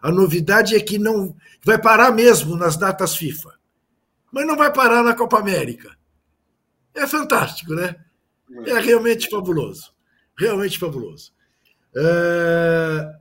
[0.00, 3.50] A novidade é que não vai parar mesmo nas datas FIFA,
[4.32, 5.94] mas não vai parar na Copa América.
[6.94, 7.96] É fantástico, né?
[8.64, 9.92] É realmente fabuloso.
[10.38, 11.32] Realmente fabuloso.
[11.94, 13.14] É...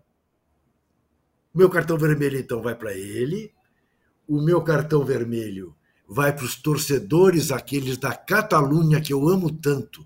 [1.54, 3.54] Meu cartão vermelho, então, vai para ele.
[4.26, 5.76] O meu cartão vermelho
[6.10, 10.06] vai para os torcedores, aqueles da Catalunha que eu amo tanto,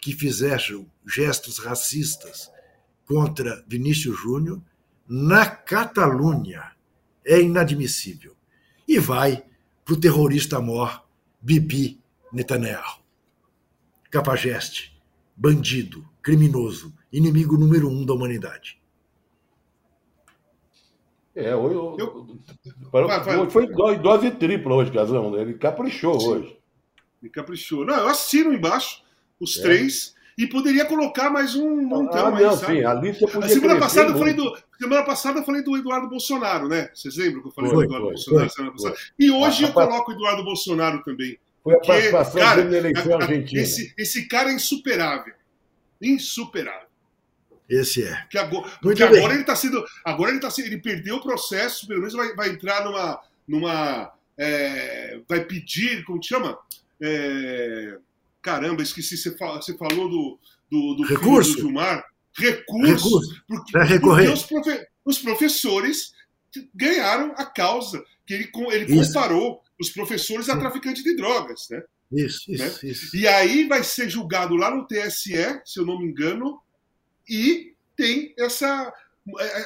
[0.00, 2.50] que fizeram gestos racistas
[3.04, 4.62] contra Vinícius Júnior
[5.06, 6.72] na Catalunha.
[7.24, 8.34] É inadmissível.
[8.88, 9.44] E vai
[9.84, 11.04] para o terrorista mor
[11.40, 12.00] Bibi
[12.32, 13.02] Netanyahu.
[14.10, 14.98] Capageste,
[15.36, 18.78] bandido, criminoso, inimigo número um da humanidade.
[21.36, 22.26] É, hoje, eu,
[22.92, 25.36] hoje foi dose, dose tripla hoje, Casão.
[25.36, 26.28] Ele caprichou Sim.
[26.28, 26.56] hoje.
[27.20, 27.84] Ele caprichou.
[27.84, 29.02] Não, eu assino embaixo
[29.40, 29.62] os é.
[29.62, 32.76] três e poderia colocar mais um montão ah, aí, não, sabe?
[32.76, 35.76] Sim, a lista podia a semana passada, eu falei do, semana passada eu falei do
[35.76, 36.90] Eduardo Bolsonaro, né?
[36.94, 38.96] Vocês lembram que eu falei foi, do Eduardo foi, Bolsonaro foi, semana passada?
[39.18, 41.38] E hoje eu coloco o Eduardo Bolsonaro também.
[41.62, 43.62] Foi a participação cara, dele na eleição a, a, argentina.
[43.62, 45.34] Esse, esse cara é insuperável.
[46.00, 46.88] Insuperável.
[47.74, 48.26] Esse é.
[48.30, 49.18] Que agora, porque bem.
[49.18, 49.84] agora ele está sendo.
[50.04, 50.66] Agora ele tá sendo.
[50.66, 53.20] Ele perdeu o processo, pelo menos vai, vai entrar numa.
[53.46, 56.58] numa é, vai pedir, como chama?
[57.00, 57.98] É,
[58.42, 60.38] caramba, esqueci, você, fala, você falou do,
[60.70, 61.54] do, do Recurso.
[61.54, 62.04] do Gilmar.
[62.36, 62.92] Recurso.
[62.92, 63.42] Recurso.
[63.46, 66.12] Porque, porque os, profe- os professores
[66.74, 68.04] ganharam a causa.
[68.26, 69.12] Que ele, ele Isso.
[69.12, 71.82] comparou os professores a traficantes de drogas, né?
[72.12, 72.66] Isso, né?
[72.66, 73.16] isso, isso.
[73.16, 76.60] E aí vai ser julgado lá no TSE, se eu não me engano,
[77.28, 78.92] e tem essa,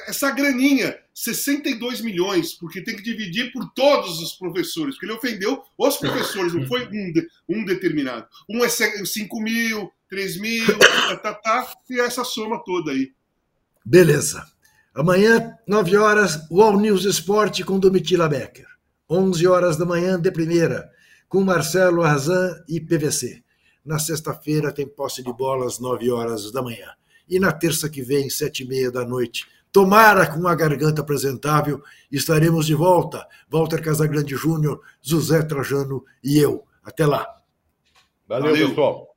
[0.06, 5.62] essa graninha, 62 milhões, porque tem que dividir por todos os professores, porque ele ofendeu
[5.76, 7.12] os professores, não foi um,
[7.48, 8.26] um determinado.
[8.48, 13.12] Um é se- 5 mil, 3 mil, tá, tá, tá, e essa soma toda aí.
[13.84, 14.44] Beleza.
[14.94, 18.66] Amanhã, 9 horas, o All News Esporte com Domitila Becker.
[19.08, 20.90] 11 horas da manhã, de primeira,
[21.28, 23.42] com Marcelo Arzan e PVC.
[23.84, 26.90] Na sexta-feira tem posse de bola às 9 horas da manhã.
[27.28, 31.82] E na terça que vem, sete e meia da noite, tomara com a garganta apresentável,
[32.10, 33.26] estaremos de volta.
[33.50, 36.64] Walter Casagrande Júnior, José Trajano e eu.
[36.82, 37.26] Até lá.
[38.26, 38.68] Valeu, Valeu.
[38.68, 39.08] pessoal.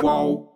[0.00, 0.51] Qual?